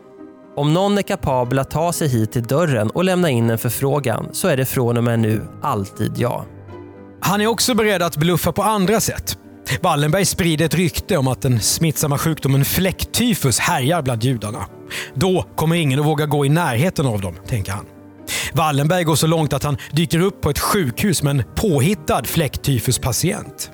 om 0.57 0.75
någon 0.75 0.99
är 0.99 1.03
kapabel 1.03 1.59
att 1.59 1.71
ta 1.71 1.93
sig 1.93 2.09
hit 2.09 2.33
till 2.33 2.43
dörren 2.43 2.91
och 2.91 3.05
lämna 3.05 3.31
in 3.31 3.51
en 3.51 3.59
förfrågan 3.59 4.29
så 4.33 4.49
är 4.49 4.57
det 4.57 4.65
från 4.65 4.97
och 4.97 5.05
med 5.05 5.19
nu 5.19 5.43
alltid 5.63 6.13
ja. 6.17 6.45
Han 7.21 7.41
är 7.41 7.47
också 7.47 7.75
beredd 7.75 8.03
att 8.03 8.17
bluffa 8.17 8.53
på 8.53 8.63
andra 8.63 9.01
sätt. 9.01 9.39
Wallenberg 9.83 10.25
sprider 10.25 10.67
ett 10.67 10.75
rykte 10.75 11.17
om 11.17 11.29
att 11.29 11.43
den 11.43 11.61
smittsamma 11.61 12.19
sjukdomen 12.19 12.65
fläcktyfus 12.65 13.59
härjar 13.59 14.03
bland 14.03 14.25
judarna. 14.25 14.67
Då 15.15 15.45
kommer 15.57 15.77
ingen 15.77 16.01
att 16.01 16.07
våga 16.07 16.27
gå 16.27 16.47
i 16.47 16.49
närheten 16.49 17.07
av 17.07 17.21
dem, 17.21 17.35
tänker 17.47 17.73
han. 17.73 17.87
Wallenberg 18.53 19.05
går 19.05 19.17
så 19.17 19.27
långt 19.27 19.53
att 19.53 19.65
han 19.65 19.77
dyker 19.93 20.21
upp 20.21 20.41
på 20.41 20.51
ett 20.51 20.59
sjukhus 20.59 21.23
med 21.23 21.31
en 21.31 21.45
påhittad 21.55 22.25
fläcktyfuspatient. 22.25 23.71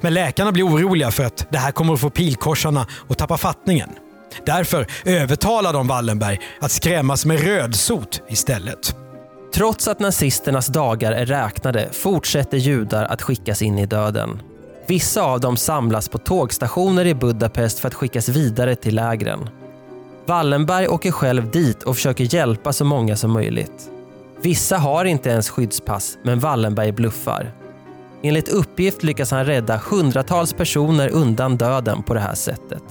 Men 0.00 0.14
läkarna 0.14 0.52
blir 0.52 0.66
oroliga 0.66 1.10
för 1.10 1.24
att 1.24 1.46
det 1.50 1.58
här 1.58 1.72
kommer 1.72 1.94
att 1.94 2.00
få 2.00 2.10
pilkorsarna 2.10 2.86
att 3.08 3.18
tappa 3.18 3.36
fattningen. 3.36 3.88
Därför 4.46 4.86
övertalar 5.04 5.72
de 5.72 5.86
Wallenberg 5.86 6.40
att 6.60 6.70
skrämmas 6.70 7.26
med 7.26 7.40
rödsot 7.40 8.22
istället. 8.28 8.96
Trots 9.54 9.88
att 9.88 10.00
nazisternas 10.00 10.66
dagar 10.66 11.12
är 11.12 11.26
räknade 11.26 11.88
fortsätter 11.92 12.56
judar 12.56 13.04
att 13.04 13.22
skickas 13.22 13.62
in 13.62 13.78
i 13.78 13.86
döden. 13.86 14.42
Vissa 14.86 15.22
av 15.22 15.40
dem 15.40 15.56
samlas 15.56 16.08
på 16.08 16.18
tågstationer 16.18 17.06
i 17.06 17.14
Budapest 17.14 17.78
för 17.78 17.88
att 17.88 17.94
skickas 17.94 18.28
vidare 18.28 18.74
till 18.74 18.94
lägren. 18.94 19.48
Wallenberg 20.26 20.88
åker 20.88 21.10
själv 21.10 21.50
dit 21.50 21.82
och 21.82 21.96
försöker 21.96 22.34
hjälpa 22.34 22.72
så 22.72 22.84
många 22.84 23.16
som 23.16 23.32
möjligt. 23.32 23.90
Vissa 24.42 24.78
har 24.78 25.04
inte 25.04 25.30
ens 25.30 25.50
skyddspass, 25.50 26.18
men 26.22 26.40
Wallenberg 26.40 26.92
bluffar. 26.92 27.61
Enligt 28.22 28.48
uppgift 28.48 29.02
lyckas 29.02 29.30
han 29.30 29.44
rädda 29.46 29.80
hundratals 29.90 30.52
personer 30.52 31.08
undan 31.08 31.56
döden 31.56 32.02
på 32.02 32.14
det 32.14 32.20
här 32.20 32.34
sättet. 32.34 32.82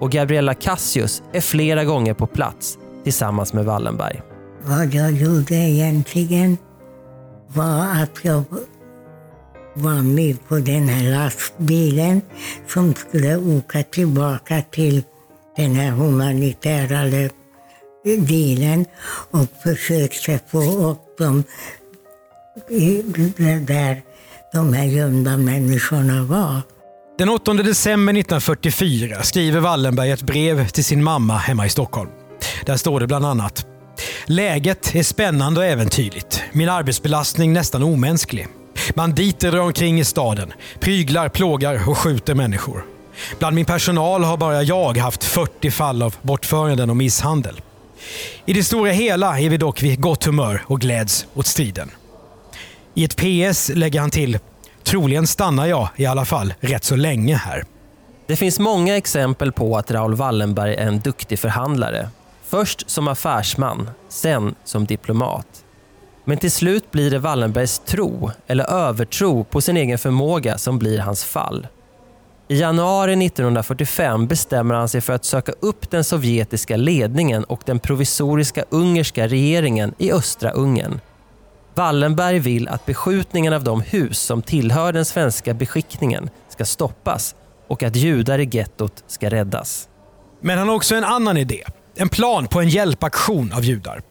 Och 0.00 0.10
Gabriella 0.10 0.54
Cassius 0.54 1.22
är 1.32 1.40
flera 1.40 1.84
gånger 1.84 2.14
på 2.14 2.26
plats 2.26 2.78
tillsammans 3.04 3.52
med 3.52 3.64
Wallenberg. 3.64 4.22
Vad 4.62 4.94
jag 4.94 5.12
gjorde 5.12 5.54
egentligen 5.54 6.58
var 7.48 8.02
att 8.02 8.18
jag 8.22 8.44
var 9.74 10.02
med 10.02 10.48
på 10.48 10.58
den 10.58 10.88
här 10.88 11.10
lastbilen 11.10 12.20
som 12.68 12.94
skulle 12.94 13.36
åka 13.36 13.82
tillbaka 13.82 14.62
till 14.70 15.02
den 15.56 15.74
här 15.74 15.90
humanitära 15.90 17.28
delen 18.04 18.84
och 19.30 19.46
försökte 19.62 20.40
få 20.48 20.90
upp 20.90 21.18
dem 21.18 21.44
där 23.66 24.02
de 24.56 24.72
här 24.72 24.84
gömda 24.84 25.36
människorna 25.36 26.22
var. 26.22 26.60
Den 27.18 27.28
8 27.28 27.52
december 27.52 28.12
1944 28.12 29.22
skriver 29.22 29.60
Wallenberg 29.60 30.10
ett 30.10 30.22
brev 30.22 30.68
till 30.68 30.84
sin 30.84 31.04
mamma 31.04 31.36
hemma 31.36 31.66
i 31.66 31.68
Stockholm. 31.68 32.10
Där 32.64 32.76
står 32.76 33.00
det 33.00 33.06
bland 33.06 33.26
annat 33.26 33.66
Läget 34.26 34.94
är 34.94 35.02
spännande 35.02 35.60
och 35.60 35.66
äventyrligt. 35.66 36.42
Min 36.52 36.68
arbetsbelastning 36.68 37.52
nästan 37.52 37.82
omänsklig. 37.82 38.46
Banditer 38.94 39.52
drar 39.52 39.60
omkring 39.60 40.00
i 40.00 40.04
staden, 40.04 40.52
pryglar, 40.80 41.28
plågar 41.28 41.88
och 41.88 41.98
skjuter 41.98 42.34
människor. 42.34 42.84
Bland 43.38 43.56
min 43.56 43.64
personal 43.64 44.24
har 44.24 44.36
bara 44.36 44.62
jag 44.62 44.96
haft 44.96 45.24
40 45.24 45.70
fall 45.70 46.02
av 46.02 46.14
bortföranden 46.22 46.90
och 46.90 46.96
misshandel. 46.96 47.60
I 48.46 48.52
det 48.52 48.64
stora 48.64 48.90
hela 48.90 49.40
är 49.40 49.50
vi 49.50 49.56
dock 49.56 49.82
vid 49.82 50.00
gott 50.00 50.24
humör 50.24 50.62
och 50.66 50.80
gläds 50.80 51.26
åt 51.34 51.46
striden. 51.46 51.90
I 52.98 53.04
ett 53.04 53.16
PS 53.16 53.70
lägger 53.74 54.00
han 54.00 54.10
till 54.10 54.38
Troligen 54.82 55.26
stannar 55.26 55.66
jag 55.66 55.88
i 55.96 56.06
alla 56.06 56.24
fall 56.24 56.54
rätt 56.60 56.84
så 56.84 56.96
länge 56.96 57.36
här. 57.36 57.64
Det 58.26 58.36
finns 58.36 58.58
många 58.58 58.96
exempel 58.96 59.52
på 59.52 59.76
att 59.76 59.90
Raoul 59.90 60.14
Wallenberg 60.14 60.74
är 60.74 60.86
en 60.86 61.00
duktig 61.00 61.38
förhandlare. 61.38 62.08
Först 62.48 62.90
som 62.90 63.08
affärsman, 63.08 63.90
sen 64.08 64.54
som 64.64 64.84
diplomat. 64.84 65.46
Men 66.24 66.38
till 66.38 66.50
slut 66.50 66.90
blir 66.90 67.10
det 67.10 67.18
Wallenbergs 67.18 67.78
tro, 67.78 68.30
eller 68.46 68.64
övertro, 68.64 69.44
på 69.44 69.60
sin 69.60 69.76
egen 69.76 69.98
förmåga 69.98 70.58
som 70.58 70.78
blir 70.78 70.98
hans 70.98 71.24
fall. 71.24 71.66
I 72.48 72.60
januari 72.60 73.26
1945 73.26 74.26
bestämmer 74.26 74.74
han 74.74 74.88
sig 74.88 75.00
för 75.00 75.12
att 75.12 75.24
söka 75.24 75.52
upp 75.60 75.90
den 75.90 76.04
sovjetiska 76.04 76.76
ledningen 76.76 77.44
och 77.44 77.60
den 77.64 77.78
provisoriska 77.78 78.64
ungerska 78.70 79.28
regeringen 79.28 79.94
i 79.98 80.12
östra 80.12 80.50
Ungern. 80.50 81.00
Wallenberg 81.76 82.38
vill 82.38 82.68
att 82.68 82.86
beskjutningen 82.86 83.52
av 83.52 83.64
de 83.64 83.80
hus 83.80 84.18
som 84.18 84.42
tillhör 84.42 84.92
den 84.92 85.04
svenska 85.04 85.54
beskickningen 85.54 86.30
ska 86.48 86.64
stoppas 86.64 87.34
och 87.68 87.82
att 87.82 87.96
judar 87.96 88.38
i 88.38 88.48
gettot 88.52 89.04
ska 89.06 89.30
räddas. 89.30 89.88
Men 90.42 90.58
han 90.58 90.68
har 90.68 90.74
också 90.74 90.94
en 90.94 91.04
annan 91.04 91.36
idé. 91.36 91.62
En 91.96 92.08
plan 92.08 92.46
på 92.46 92.60
en 92.60 92.68
hjälpaktion 92.68 93.52
av 93.52 93.64
judar. 93.64 94.02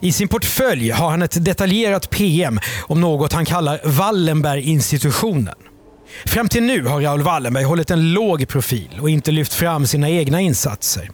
I 0.00 0.12
sin 0.12 0.28
portfölj 0.28 0.90
har 0.90 1.10
han 1.10 1.22
ett 1.22 1.44
detaljerat 1.44 2.10
PM 2.10 2.60
om 2.82 3.00
något 3.00 3.32
han 3.32 3.44
kallar 3.44 3.80
Wallenberg-institutionen. 3.84 5.54
Fram 6.26 6.48
till 6.48 6.62
nu 6.62 6.84
har 6.84 7.00
Raoul 7.00 7.22
Wallenberg 7.22 7.64
hållit 7.64 7.90
en 7.90 8.12
låg 8.12 8.48
profil 8.48 8.98
och 9.00 9.10
inte 9.10 9.30
lyft 9.30 9.54
fram 9.54 9.86
sina 9.86 10.10
egna 10.10 10.40
insatser. 10.40 11.10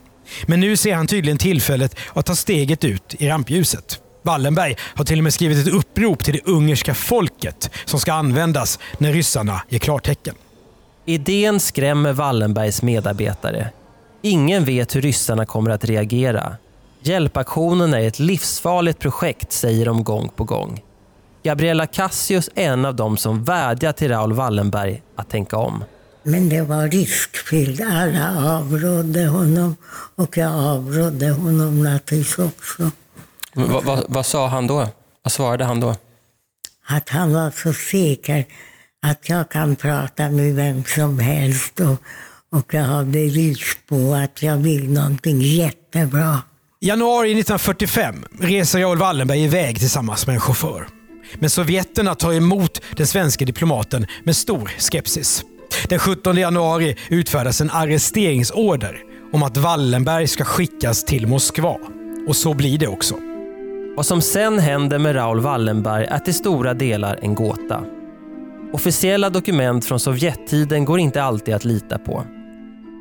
Men 0.46 0.60
nu 0.60 0.76
ser 0.76 0.94
han 0.94 1.06
tydligen 1.06 1.38
tillfället 1.38 1.96
att 2.14 2.26
ta 2.26 2.34
steget 2.34 2.84
ut 2.84 3.14
i 3.18 3.28
rampljuset. 3.28 4.00
Wallenberg 4.26 4.76
har 4.80 5.04
till 5.04 5.18
och 5.18 5.24
med 5.24 5.34
skrivit 5.34 5.66
ett 5.66 5.74
upprop 5.74 6.24
till 6.24 6.34
det 6.34 6.46
ungerska 6.46 6.94
folket 6.94 7.70
som 7.84 8.00
ska 8.00 8.12
användas 8.12 8.78
när 8.98 9.12
ryssarna 9.12 9.62
ger 9.68 9.78
klartecken. 9.78 10.34
Idén 11.04 11.60
skrämmer 11.60 12.12
Wallenbergs 12.12 12.82
medarbetare. 12.82 13.70
Ingen 14.22 14.64
vet 14.64 14.96
hur 14.96 15.02
ryssarna 15.02 15.46
kommer 15.46 15.70
att 15.70 15.84
reagera. 15.84 16.56
Hjälpaktionen 17.00 17.94
är 17.94 18.00
ett 18.00 18.18
livsfarligt 18.18 18.98
projekt, 18.98 19.52
säger 19.52 19.86
de 19.86 20.04
gång 20.04 20.30
på 20.36 20.44
gång. 20.44 20.82
Gabriella 21.42 21.86
Cassius 21.86 22.50
är 22.54 22.72
en 22.72 22.84
av 22.84 22.94
dem 22.94 23.16
som 23.16 23.44
vädjar 23.44 23.92
till 23.92 24.08
Raoul 24.08 24.32
Wallenberg 24.32 25.02
att 25.16 25.30
tänka 25.30 25.56
om. 25.56 25.84
Men 26.22 26.48
det 26.48 26.62
var 26.62 26.88
riskfyllt. 26.88 27.80
Alla 27.80 28.56
avrådde 28.58 29.26
honom 29.26 29.76
och 30.14 30.36
jag 30.36 30.52
avrådde 30.52 31.30
honom 31.30 31.82
naturligtvis 31.82 32.38
också. 32.38 32.90
Va, 33.56 33.80
va, 33.80 34.02
vad 34.08 34.26
sa 34.26 34.48
han 34.48 34.66
då? 34.66 34.88
Vad 35.22 35.32
svarade 35.32 35.64
han 35.64 35.80
då? 35.80 35.94
Att 36.86 37.08
han 37.08 37.32
var 37.32 37.50
så 37.50 37.72
säker 37.72 38.44
att 39.02 39.28
jag 39.28 39.50
kan 39.50 39.76
prata 39.76 40.30
med 40.30 40.54
vem 40.54 40.84
som 40.84 41.18
helst 41.18 41.80
och, 41.80 42.02
och 42.58 42.74
jag 42.74 42.82
har 42.82 43.04
bevis 43.04 43.76
på 43.88 44.14
att 44.14 44.42
jag 44.42 44.56
vill 44.56 44.92
någonting 44.92 45.40
jättebra. 45.40 46.42
I 46.80 46.88
januari 46.88 47.30
1945 47.30 48.24
reser 48.40 48.80
Raoul 48.80 48.98
Wallenberg 48.98 49.44
iväg 49.44 49.78
tillsammans 49.78 50.26
med 50.26 50.34
en 50.34 50.40
chaufför. 50.40 50.88
Men 51.38 51.50
sovjeterna 51.50 52.14
tar 52.14 52.32
emot 52.32 52.80
den 52.96 53.06
svenska 53.06 53.44
diplomaten 53.44 54.06
med 54.24 54.36
stor 54.36 54.70
skepsis. 54.78 55.44
Den 55.88 55.98
17 55.98 56.36
januari 56.36 56.96
utfärdas 57.08 57.60
en 57.60 57.70
arresteringsorder 57.70 59.02
om 59.32 59.42
att 59.42 59.56
Wallenberg 59.56 60.26
ska 60.26 60.44
skickas 60.44 61.04
till 61.04 61.26
Moskva. 61.26 61.76
Och 62.28 62.36
så 62.36 62.54
blir 62.54 62.78
det 62.78 62.86
också. 62.86 63.14
Vad 63.96 64.06
som 64.06 64.22
sen 64.22 64.58
händer 64.58 64.98
med 64.98 65.14
Raoul 65.16 65.40
Wallenberg 65.40 66.04
är 66.04 66.18
till 66.18 66.34
stora 66.34 66.74
delar 66.74 67.18
en 67.22 67.34
gåta. 67.34 67.84
Officiella 68.72 69.30
dokument 69.30 69.84
från 69.84 70.00
Sovjettiden 70.00 70.84
går 70.84 71.00
inte 71.00 71.22
alltid 71.22 71.54
att 71.54 71.64
lita 71.64 71.98
på. 71.98 72.24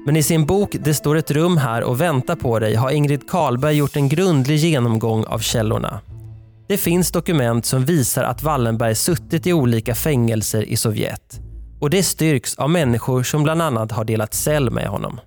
Men 0.05 0.17
i 0.17 0.23
sin 0.23 0.45
bok 0.45 0.75
Det 0.79 0.93
står 0.93 1.15
ett 1.15 1.31
rum 1.31 1.57
här 1.57 1.83
och 1.83 2.01
väntar 2.01 2.35
på 2.35 2.59
dig 2.59 2.75
har 2.75 2.91
Ingrid 2.91 3.29
Karlberg 3.29 3.75
gjort 3.75 3.95
en 3.95 4.09
grundlig 4.09 4.57
genomgång 4.57 5.25
av 5.25 5.39
källorna. 5.39 5.99
Det 6.67 6.77
finns 6.77 7.11
dokument 7.11 7.65
som 7.65 7.85
visar 7.85 8.23
att 8.23 8.43
Wallenberg 8.43 8.95
suttit 8.95 9.47
i 9.47 9.53
olika 9.53 9.95
fängelser 9.95 10.63
i 10.63 10.77
Sovjet. 10.77 11.39
Och 11.79 11.89
det 11.89 12.03
styrks 12.03 12.55
av 12.55 12.69
människor 12.69 13.23
som 13.23 13.43
bland 13.43 13.61
annat 13.61 13.91
har 13.91 14.05
delat 14.05 14.33
cell 14.33 14.71
med 14.71 14.87
honom. 14.87 15.19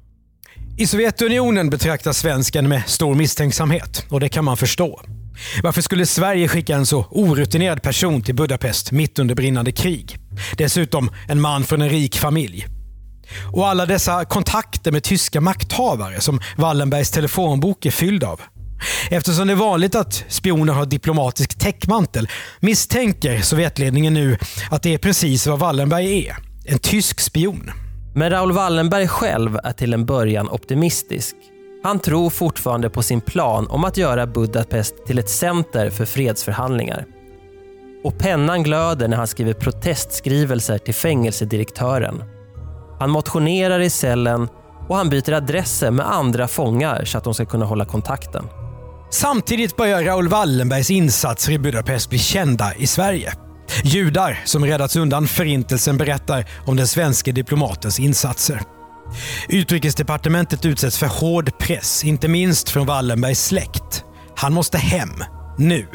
I 0.79 0.87
Sovjetunionen 0.87 1.71
betraktas 1.71 2.19
svensken 2.19 2.69
med 2.69 2.83
stor 2.87 3.15
misstänksamhet 3.15 4.07
och 4.11 4.21
det 4.21 4.29
kan 4.29 4.45
man 4.45 4.57
förstå. 4.57 5.01
Varför 5.63 5.83
skulle 5.83 6.07
Sverige 6.07 6.49
skicka 6.49 6.77
en 6.77 6.87
så 6.87 7.07
orutinerad 7.11 7.83
person 7.83 8.23
till 8.23 8.35
Budapest 8.35 8.93
mitt 8.93 9.19
under 9.19 9.35
brinnande 9.35 9.73
krig? 9.73 10.19
Dessutom 10.57 11.11
en 11.29 11.41
man 11.41 11.65
från 11.65 11.83
en 11.83 11.89
rik 11.89 12.17
familj. 12.17 12.67
Och 13.53 13.69
alla 13.69 13.87
dessa 13.87 14.25
kontakter 14.25 14.93
med 14.93 15.03
tyska 15.03 15.41
makthavare 15.41 16.21
som 16.21 16.41
Wallenbergs 16.57 17.11
telefonbok 17.11 17.87
är 17.87 17.91
fylld 17.91 18.25
av. 18.25 18.41
Eftersom 19.11 19.47
det 19.47 19.53
är 19.53 19.57
vanligt 19.57 19.95
att 19.95 20.25
spioner 20.29 20.73
har 20.73 20.87
diplomatisk 20.87 21.59
täckmantel 21.59 22.29
misstänker 22.61 23.41
Sovjetledningen 23.41 24.15
nu 24.15 24.39
att 24.71 24.83
det 24.83 24.95
är 24.95 24.99
precis 24.99 25.47
vad 25.47 25.59
Wallenberg 25.59 26.27
är. 26.27 26.37
En 26.65 26.79
tysk 26.79 27.21
spion. 27.21 27.71
Men 28.15 28.31
Raoul 28.31 28.53
Wallenberg 28.53 29.09
själv 29.09 29.59
är 29.65 29.73
till 29.73 29.95
en 29.95 30.07
början 30.07 30.49
optimistisk. 30.49 31.37
Han 31.83 31.99
tror 31.99 32.31
fortfarande 32.31 32.91
på 32.91 33.03
sin 33.03 33.21
plan 33.21 33.67
om 33.69 33.85
att 33.85 33.97
göra 33.97 34.27
Budapest 34.27 35.07
till 35.07 35.19
ett 35.19 35.29
center 35.29 35.91
för 35.91 36.05
fredsförhandlingar. 36.05 37.05
Och 38.05 38.19
pennan 38.19 38.63
glöder 38.63 39.09
när 39.09 39.17
han 39.17 39.27
skriver 39.27 39.53
protestskrivelser 39.53 40.79
till 40.79 40.95
fängelsedirektören. 40.95 42.23
Han 42.99 43.11
motionerar 43.11 43.81
i 43.81 43.91
cellen 43.91 44.49
och 44.89 44.97
han 44.97 45.11
byter 45.11 45.33
adresser 45.33 45.91
med 45.91 46.13
andra 46.13 46.49
fångar 46.49 47.05
så 47.05 47.19
att 47.19 47.25
de 47.25 47.35
ska 47.35 47.47
kunna 47.47 47.65
hålla 47.65 47.85
kontakten. 47.85 48.45
Samtidigt 49.11 49.77
börjar 49.77 50.03
Raoul 50.03 50.29
Wallenbergs 50.29 50.91
insatser 50.91 51.53
i 51.53 51.59
Budapest 51.59 52.11
bli 52.11 52.19
kända 52.19 52.75
i 52.75 52.87
Sverige. 52.87 53.33
Judar 53.85 54.41
som 54.45 54.65
räddats 54.65 54.97
undan 54.97 55.27
förintelsen 55.27 55.97
berättar 55.97 56.45
om 56.67 56.77
den 56.77 56.87
svenska 56.87 57.33
diplomatens 57.33 58.01
insatser. 58.01 58.61
Utrikesdepartementet 59.49 60.65
utsätts 60.65 60.99
för 60.99 61.07
hård 61.07 61.59
press, 61.59 62.05
inte 62.05 62.29
minst 62.29 62.69
från 62.69 62.87
Wallenbergs 62.87 63.45
släkt. 63.45 64.05
Han 64.37 64.53
måste 64.53 64.79
hem, 64.79 65.25
nu. 65.59 65.87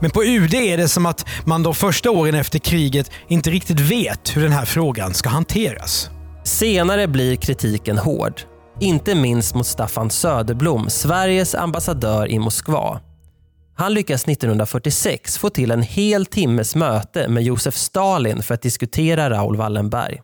Men 0.00 0.10
på 0.10 0.24
UD 0.24 0.54
är 0.54 0.76
det 0.76 0.88
som 0.88 1.06
att 1.06 1.26
man 1.44 1.62
de 1.62 1.74
första 1.74 2.10
åren 2.10 2.34
efter 2.34 2.58
kriget 2.58 3.10
inte 3.28 3.50
riktigt 3.50 3.80
vet 3.80 4.36
hur 4.36 4.42
den 4.42 4.52
här 4.52 4.64
frågan 4.64 5.14
ska 5.14 5.28
hanteras. 5.28 6.10
Senare 6.44 7.08
blir 7.08 7.36
kritiken 7.36 7.98
hård. 7.98 8.40
Inte 8.80 9.14
minst 9.14 9.54
mot 9.54 9.66
Staffan 9.66 10.10
Söderblom, 10.10 10.90
Sveriges 10.90 11.54
ambassadör 11.54 12.28
i 12.28 12.38
Moskva. 12.38 13.00
Han 13.76 13.94
lyckas 13.94 14.28
1946 14.28 15.38
få 15.38 15.50
till 15.50 15.70
en 15.70 15.82
hel 15.82 16.26
timmes 16.26 16.74
möte 16.74 17.28
med 17.28 17.42
Josef 17.42 17.76
Stalin 17.76 18.42
för 18.42 18.54
att 18.54 18.62
diskutera 18.62 19.30
Raoul 19.30 19.56
Wallenberg. 19.56 20.20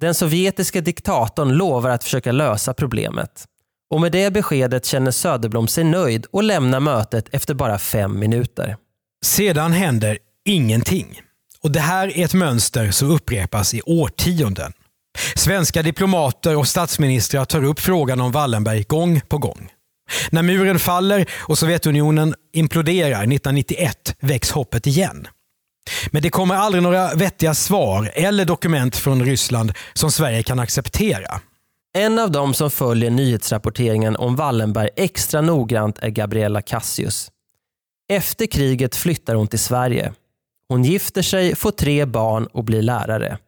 Den 0.00 0.14
sovjetiska 0.14 0.80
diktatorn 0.80 1.52
lovar 1.52 1.90
att 1.90 2.04
försöka 2.04 2.32
lösa 2.32 2.74
problemet. 2.74 3.44
Och 3.90 4.00
med 4.00 4.12
det 4.12 4.30
beskedet 4.30 4.84
känner 4.84 5.10
Söderblom 5.10 5.68
sig 5.68 5.84
nöjd 5.84 6.26
och 6.30 6.42
lämnar 6.42 6.80
mötet 6.80 7.28
efter 7.32 7.54
bara 7.54 7.78
fem 7.78 8.18
minuter. 8.18 8.76
Sedan 9.24 9.72
händer 9.72 10.18
ingenting. 10.44 11.20
Och 11.62 11.70
Det 11.70 11.80
här 11.80 12.18
är 12.18 12.24
ett 12.24 12.34
mönster 12.34 12.90
som 12.90 13.10
upprepas 13.10 13.74
i 13.74 13.82
årtionden. 13.82 14.72
Svenska 15.34 15.82
diplomater 15.82 16.56
och 16.56 16.68
statsministrar 16.68 17.44
tar 17.44 17.64
upp 17.64 17.80
frågan 17.80 18.20
om 18.20 18.32
Wallenberg 18.32 18.82
gång 18.82 19.20
på 19.28 19.38
gång. 19.38 19.72
När 20.30 20.42
muren 20.42 20.78
faller 20.78 21.26
och 21.32 21.58
Sovjetunionen 21.58 22.34
imploderar 22.52 23.18
1991 23.18 24.16
väcks 24.20 24.50
hoppet 24.50 24.86
igen. 24.86 25.28
Men 26.10 26.22
det 26.22 26.30
kommer 26.30 26.54
aldrig 26.54 26.82
några 26.82 27.14
vettiga 27.14 27.54
svar 27.54 28.12
eller 28.14 28.44
dokument 28.44 28.96
från 28.96 29.24
Ryssland 29.24 29.72
som 29.94 30.10
Sverige 30.10 30.42
kan 30.42 30.58
acceptera. 30.58 31.40
En 31.98 32.18
av 32.18 32.30
dem 32.30 32.54
som 32.54 32.70
följer 32.70 33.10
nyhetsrapporteringen 33.10 34.16
om 34.16 34.36
Wallenberg 34.36 34.88
extra 34.96 35.40
noggrant 35.40 35.98
är 35.98 36.08
Gabriella 36.08 36.62
Cassius. 36.62 37.30
Efter 38.08 38.46
kriget 38.46 38.96
flyttar 38.96 39.34
hon 39.34 39.48
till 39.48 39.58
Sverige. 39.58 40.12
Hon 40.68 40.84
gifter 40.84 41.22
sig, 41.22 41.56
får 41.56 41.70
tre 41.70 42.04
barn 42.04 42.46
och 42.46 42.64
blir 42.64 42.82
lärare. 42.82 43.38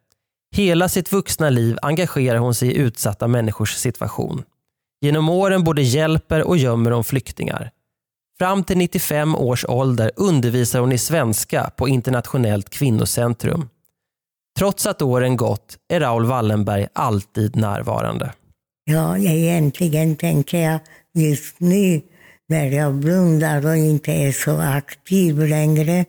Hela 0.57 0.89
sitt 0.89 1.13
vuxna 1.13 1.51
liv 1.51 1.79
engagerar 1.83 2.39
hon 2.39 2.55
sig 2.55 2.69
i 2.69 2.77
utsatta 2.77 3.29
människors 3.29 3.75
situation. 3.75 4.43
Genom 5.01 5.29
åren 5.29 5.65
både 5.65 5.83
hjälper 5.83 6.43
och 6.43 6.57
gömmer 6.57 6.91
hon 6.91 7.05
flyktingar. 7.05 7.71
Fram 8.39 8.65
till 8.65 8.79
95 8.79 9.35
års 9.35 9.65
ålder 9.69 10.11
undervisar 10.17 10.81
hon 10.81 10.93
i 10.93 10.99
svenska 10.99 11.71
på 11.77 11.89
Internationellt 11.89 12.71
kvinnocentrum. 12.71 13.69
Trots 14.59 14.87
att 14.87 15.03
åren 15.03 15.37
gått 15.37 15.77
är 15.89 16.01
Raoul 16.01 16.27
Wallenberg 16.27 16.87
alltid 16.93 17.57
närvarande. 17.57 18.33
Ja, 18.85 19.19
egentligen 19.19 20.17
tänker 20.17 20.59
jag 20.59 20.81
just 21.15 21.61
nu 21.61 22.01
när 22.49 22.67
jag 22.67 22.95
blundar 22.95 23.67
och 23.67 23.77
inte 23.77 24.13
är 24.13 24.33
så 24.33 24.61
aktiv 24.61 25.39
längre, 25.39 26.05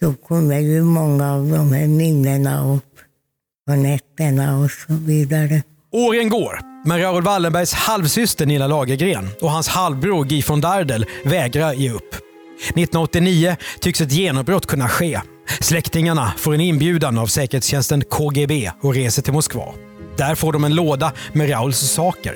då 0.00 0.14
kommer 0.14 0.58
ju 0.58 0.82
många 0.82 1.32
av 1.34 1.48
de 1.48 1.72
här 1.72 1.86
minnena 1.86 2.74
upp 2.74 2.98
på 3.66 3.74
nätterna 3.74 4.58
och 4.58 4.70
så 4.70 4.92
vidare. 4.92 5.62
Åren 5.92 6.28
går, 6.28 6.58
men 6.88 7.00
Raoul 7.00 7.22
Wallenbergs 7.22 7.72
halvsyster 7.72 8.46
Nilla 8.46 8.66
Lagergren 8.66 9.28
och 9.40 9.50
hans 9.50 9.68
halvbror 9.68 10.24
Guy 10.24 10.42
von 10.46 10.60
Dardel 10.60 11.06
vägrar 11.24 11.72
ge 11.72 11.90
upp. 11.90 12.14
1989 12.60 13.56
tycks 13.80 14.00
ett 14.00 14.12
genombrott 14.12 14.66
kunna 14.66 14.88
ske. 14.88 15.20
Släktingarna 15.60 16.32
får 16.36 16.54
en 16.54 16.60
inbjudan 16.60 17.18
av 17.18 17.26
säkerhetstjänsten 17.26 18.04
KGB 18.04 18.70
och 18.82 18.94
reser 18.94 19.22
till 19.22 19.32
Moskva. 19.32 19.74
Där 20.16 20.34
får 20.34 20.52
de 20.52 20.64
en 20.64 20.74
låda 20.74 21.12
med 21.32 21.50
Rauls 21.50 21.78
saker. 21.78 22.34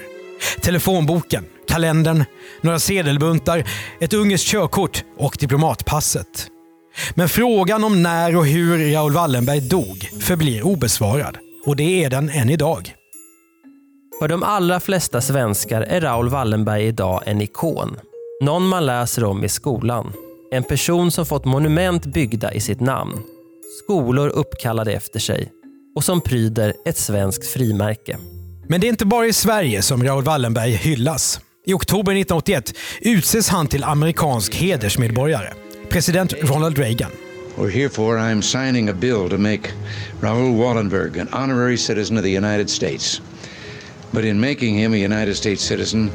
Telefonboken, 0.60 1.44
kalendern, 1.68 2.24
några 2.60 2.78
sedelbuntar, 2.78 3.64
ett 4.00 4.12
ungerskt 4.12 4.48
körkort 4.48 5.04
och 5.18 5.36
diplomatpasset. 5.40 6.48
Men 7.14 7.28
frågan 7.28 7.84
om 7.84 8.02
när 8.02 8.36
och 8.36 8.46
hur 8.46 8.92
Raoul 8.92 9.12
Wallenberg 9.12 9.60
dog 9.60 10.10
förblir 10.20 10.66
obesvarad. 10.66 11.38
Och 11.66 11.76
det 11.76 12.04
är 12.04 12.10
den 12.10 12.30
än 12.30 12.50
idag. 12.50 12.94
För 14.22 14.28
de 14.28 14.42
allra 14.42 14.80
flesta 14.80 15.20
svenskar 15.20 15.80
är 15.80 16.00
Raoul 16.00 16.28
Wallenberg 16.28 16.86
idag 16.86 17.22
en 17.26 17.40
ikon. 17.40 17.96
Någon 18.40 18.68
man 18.68 18.86
läser 18.86 19.24
om 19.24 19.44
i 19.44 19.48
skolan. 19.48 20.12
En 20.52 20.64
person 20.64 21.10
som 21.10 21.26
fått 21.26 21.44
monument 21.44 22.06
byggda 22.06 22.52
i 22.52 22.60
sitt 22.60 22.80
namn. 22.80 23.22
Skolor 23.84 24.28
uppkallade 24.28 24.92
efter 24.92 25.20
sig. 25.20 25.52
Och 25.94 26.04
som 26.04 26.20
pryder 26.20 26.74
ett 26.84 26.96
svenskt 26.96 27.46
frimärke. 27.46 28.18
Men 28.68 28.80
det 28.80 28.86
är 28.86 28.88
inte 28.88 29.06
bara 29.06 29.26
i 29.26 29.32
Sverige 29.32 29.82
som 29.82 30.04
Raoul 30.04 30.24
Wallenberg 30.24 30.70
hyllas. 30.70 31.40
I 31.66 31.72
oktober 31.72 32.12
1981 32.12 32.74
utses 33.00 33.48
han 33.48 33.66
till 33.66 33.84
amerikansk 33.84 34.54
hedersmedborgare. 34.54 35.52
President 35.88 36.34
Ronald 36.42 36.78
Reagan. 36.78 37.10
Or 37.58 37.68
herefore 37.68 38.28
I 38.28 38.32
am 38.32 38.42
signing 38.42 38.88
a 38.88 38.92
bill 38.92 39.30
to 39.30 39.38
make 39.38 39.62
Raoul 40.20 40.56
Wallenberg 40.56 41.20
an 41.20 41.28
honorary 41.32 41.76
citizen 41.76 42.18
of 42.18 42.24
the 42.24 42.36
United 42.36 42.70
States. 42.70 43.22
But 44.12 44.24
in 44.24 44.40
making 44.40 44.74
him 44.76 44.94
a 44.94 44.96
United 44.96 45.34
States 45.34 45.62
citizen, 45.64 46.10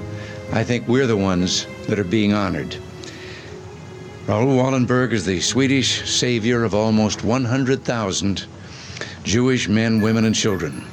I 0.53 0.63
think 0.63 0.87
we're 0.87 1.07
the 1.07 1.17
ones 1.17 1.67
that 1.87 1.99
are 1.99 2.03
being 2.03 2.33
honored. 2.33 2.75
Raoul 4.27 4.57
Wallenberg 4.57 5.13
is 5.13 5.25
the 5.25 5.39
Swedish 5.39 6.03
savior 6.19 6.63
of 6.63 6.75
almost 6.75 7.23
100,000 7.23 8.45
Jewish 9.23 9.69
men, 9.69 10.01
women, 10.01 10.25
and 10.25 10.35
children. 10.35 10.83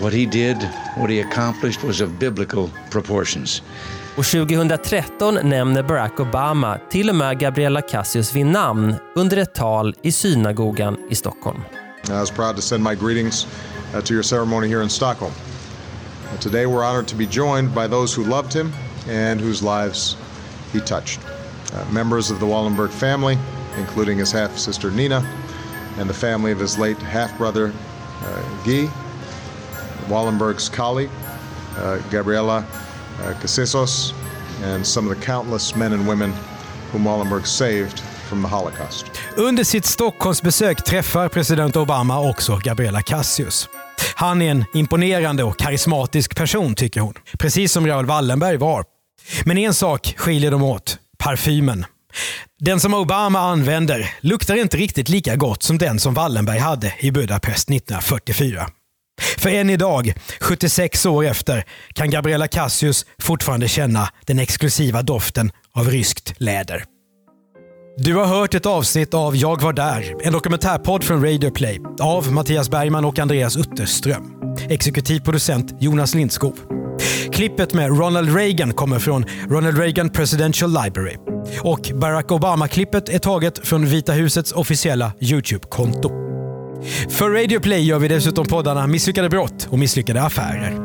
What 0.00 0.12
he 0.12 0.26
did, 0.26 0.56
what 0.96 1.10
he 1.10 1.20
accomplished 1.20 1.82
was 1.82 2.00
of 2.00 2.18
biblical 2.18 2.70
proportions. 2.90 3.62
Och 4.16 4.24
2013 4.24 5.38
nämner 5.42 5.82
Barack 5.82 6.20
Obama 6.20 6.78
till 6.90 7.08
och 7.08 7.14
med 7.14 7.38
Gabriella 7.38 7.80
Cassius 7.80 8.36
vid 8.36 8.46
namn 8.46 8.94
under 9.14 9.36
ett 9.36 9.54
tal 9.54 9.94
i 10.02 10.12
synagogan 10.12 10.96
i 11.10 11.14
Stockholm. 11.14 11.60
I 12.08 12.12
was 12.12 12.30
proud 12.30 12.56
to 12.56 12.62
send 12.62 12.84
my 12.84 12.94
greetings 12.94 13.46
uh, 13.94 14.00
to 14.00 14.14
your 14.14 14.22
ceremony 14.22 14.68
here 14.68 14.82
in 14.82 14.88
Stockholm. 14.90 15.32
Today 16.40 16.66
we're 16.66 16.84
honored 16.84 17.08
to 17.08 17.14
be 17.14 17.26
joined 17.26 17.74
by 17.74 17.86
those 17.86 18.14
who 18.14 18.24
loved 18.24 18.52
him 18.52 18.72
and 19.08 19.40
whose 19.40 19.62
lives 19.62 20.16
he 20.72 20.80
touched. 20.80 21.20
Uh, 21.72 21.84
members 21.92 22.30
of 22.30 22.40
the 22.40 22.46
Wallenberg 22.46 22.90
family, 22.90 23.38
including 23.78 24.18
his 24.18 24.32
half 24.32 24.56
sister 24.58 24.90
Nina, 24.90 25.22
and 25.98 26.08
the 26.08 26.14
family 26.14 26.52
of 26.52 26.58
his 26.58 26.78
late 26.78 26.98
half 26.98 27.36
brother 27.38 27.72
uh, 28.22 28.42
Guy, 28.64 28.90
Wallenberg's 30.08 30.68
colleague, 30.68 31.10
uh, 31.76 31.98
Gabriela 32.10 32.58
uh, 33.20 33.34
Casesos, 33.40 34.12
and 34.62 34.86
some 34.86 35.08
of 35.08 35.18
the 35.18 35.24
countless 35.24 35.76
men 35.76 35.92
and 35.92 36.06
women 36.06 36.32
whom 36.90 37.04
Wallenberg 37.04 37.46
saved 37.46 38.00
from 38.00 38.42
the 38.42 38.48
Holocaust. 38.48 39.10
Under 39.36 39.64
sitt 39.64 39.84
Stockholmsbesök 39.84 40.84
träffar 40.84 41.28
president 41.28 41.76
Obama 41.76 42.28
också 42.28 42.58
Gabriela 42.62 43.02
Cassius. 43.02 43.68
Han 44.22 44.42
är 44.42 44.50
en 44.50 44.64
imponerande 44.74 45.44
och 45.44 45.58
karismatisk 45.58 46.36
person 46.36 46.74
tycker 46.74 47.00
hon. 47.00 47.14
Precis 47.38 47.72
som 47.72 47.86
Raoul 47.86 48.06
Wallenberg 48.06 48.56
var. 48.56 48.84
Men 49.44 49.58
en 49.58 49.74
sak 49.74 50.14
skiljer 50.16 50.50
dem 50.50 50.62
åt. 50.62 50.98
Parfymen. 51.18 51.86
Den 52.58 52.80
som 52.80 52.94
Obama 52.94 53.40
använder 53.40 54.10
luktar 54.20 54.56
inte 54.56 54.76
riktigt 54.76 55.08
lika 55.08 55.36
gott 55.36 55.62
som 55.62 55.78
den 55.78 55.98
som 55.98 56.14
Wallenberg 56.14 56.58
hade 56.58 56.94
i 56.98 57.10
Budapest 57.10 57.70
1944. 57.70 58.66
För 59.38 59.50
än 59.50 59.70
idag, 59.70 60.12
76 60.40 61.06
år 61.06 61.24
efter, 61.24 61.64
kan 61.92 62.10
Gabriella 62.10 62.48
Cassius 62.48 63.06
fortfarande 63.18 63.68
känna 63.68 64.08
den 64.26 64.38
exklusiva 64.38 65.02
doften 65.02 65.52
av 65.72 65.90
ryskt 65.90 66.34
läder. 66.36 66.84
Du 67.96 68.14
har 68.14 68.26
hört 68.26 68.54
ett 68.54 68.66
avsnitt 68.66 69.14
av 69.14 69.36
Jag 69.36 69.62
var 69.62 69.72
där, 69.72 70.14
en 70.26 70.32
dokumentärpodd 70.32 71.04
från 71.04 71.24
Radio 71.24 71.50
Play 71.50 71.80
av 72.00 72.32
Mattias 72.32 72.70
Bergman 72.70 73.04
och 73.04 73.18
Andreas 73.18 73.56
Utterström. 73.56 74.22
Exekutiv 74.68 75.20
producent 75.20 75.74
Jonas 75.80 76.14
Lindskov. 76.14 76.52
Klippet 77.32 77.74
med 77.74 77.98
Ronald 77.98 78.36
Reagan 78.36 78.72
kommer 78.72 78.98
från 78.98 79.24
Ronald 79.50 79.78
Reagan 79.78 80.10
Presidential 80.10 80.70
Library. 80.84 81.16
Och 81.60 81.90
Barack 81.94 82.32
Obama-klippet 82.32 83.08
är 83.08 83.18
taget 83.18 83.66
från 83.68 83.86
Vita 83.86 84.12
husets 84.12 84.52
officiella 84.52 85.12
YouTube-konto. 85.20 86.10
För 87.10 87.30
Radio 87.30 87.60
Play 87.60 87.82
gör 87.82 87.98
vi 87.98 88.08
dessutom 88.08 88.46
poddarna 88.46 88.86
Misslyckade 88.86 89.28
brott 89.28 89.68
och 89.70 89.78
Misslyckade 89.78 90.22
affärer. 90.22 90.81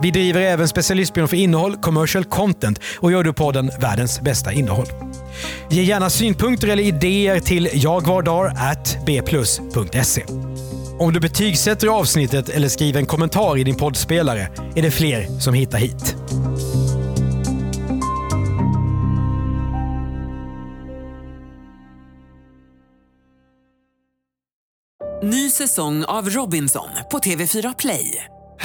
Vi 0.00 0.10
driver 0.10 0.40
även 0.40 0.68
specialistbyrån 0.68 1.28
för 1.28 1.36
innehåll, 1.36 1.76
commercial 1.76 2.24
content 2.24 2.80
och 2.98 3.12
gör 3.12 3.22
du 3.22 3.32
podden 3.32 3.70
Världens 3.80 4.20
bästa 4.20 4.52
innehåll. 4.52 4.86
Ge 5.70 5.82
gärna 5.82 6.10
synpunkter 6.10 6.68
eller 6.68 6.82
idéer 6.82 7.40
till 7.40 7.68
jagvardar.bplus.se. 7.72 10.24
Om 10.98 11.12
du 11.12 11.20
betygsätter 11.20 11.88
avsnittet 11.88 12.48
eller 12.48 12.68
skriver 12.68 13.00
en 13.00 13.06
kommentar 13.06 13.58
i 13.58 13.64
din 13.64 13.76
poddspelare 13.76 14.48
är 14.76 14.82
det 14.82 14.90
fler 14.90 15.40
som 15.40 15.54
hittar 15.54 15.78
hit. 15.78 16.16
Ny 25.22 25.50
säsong 25.50 26.04
av 26.04 26.30
Robinson 26.30 26.88
på 27.10 27.18
TV4 27.18 27.74
Play. 27.78 28.24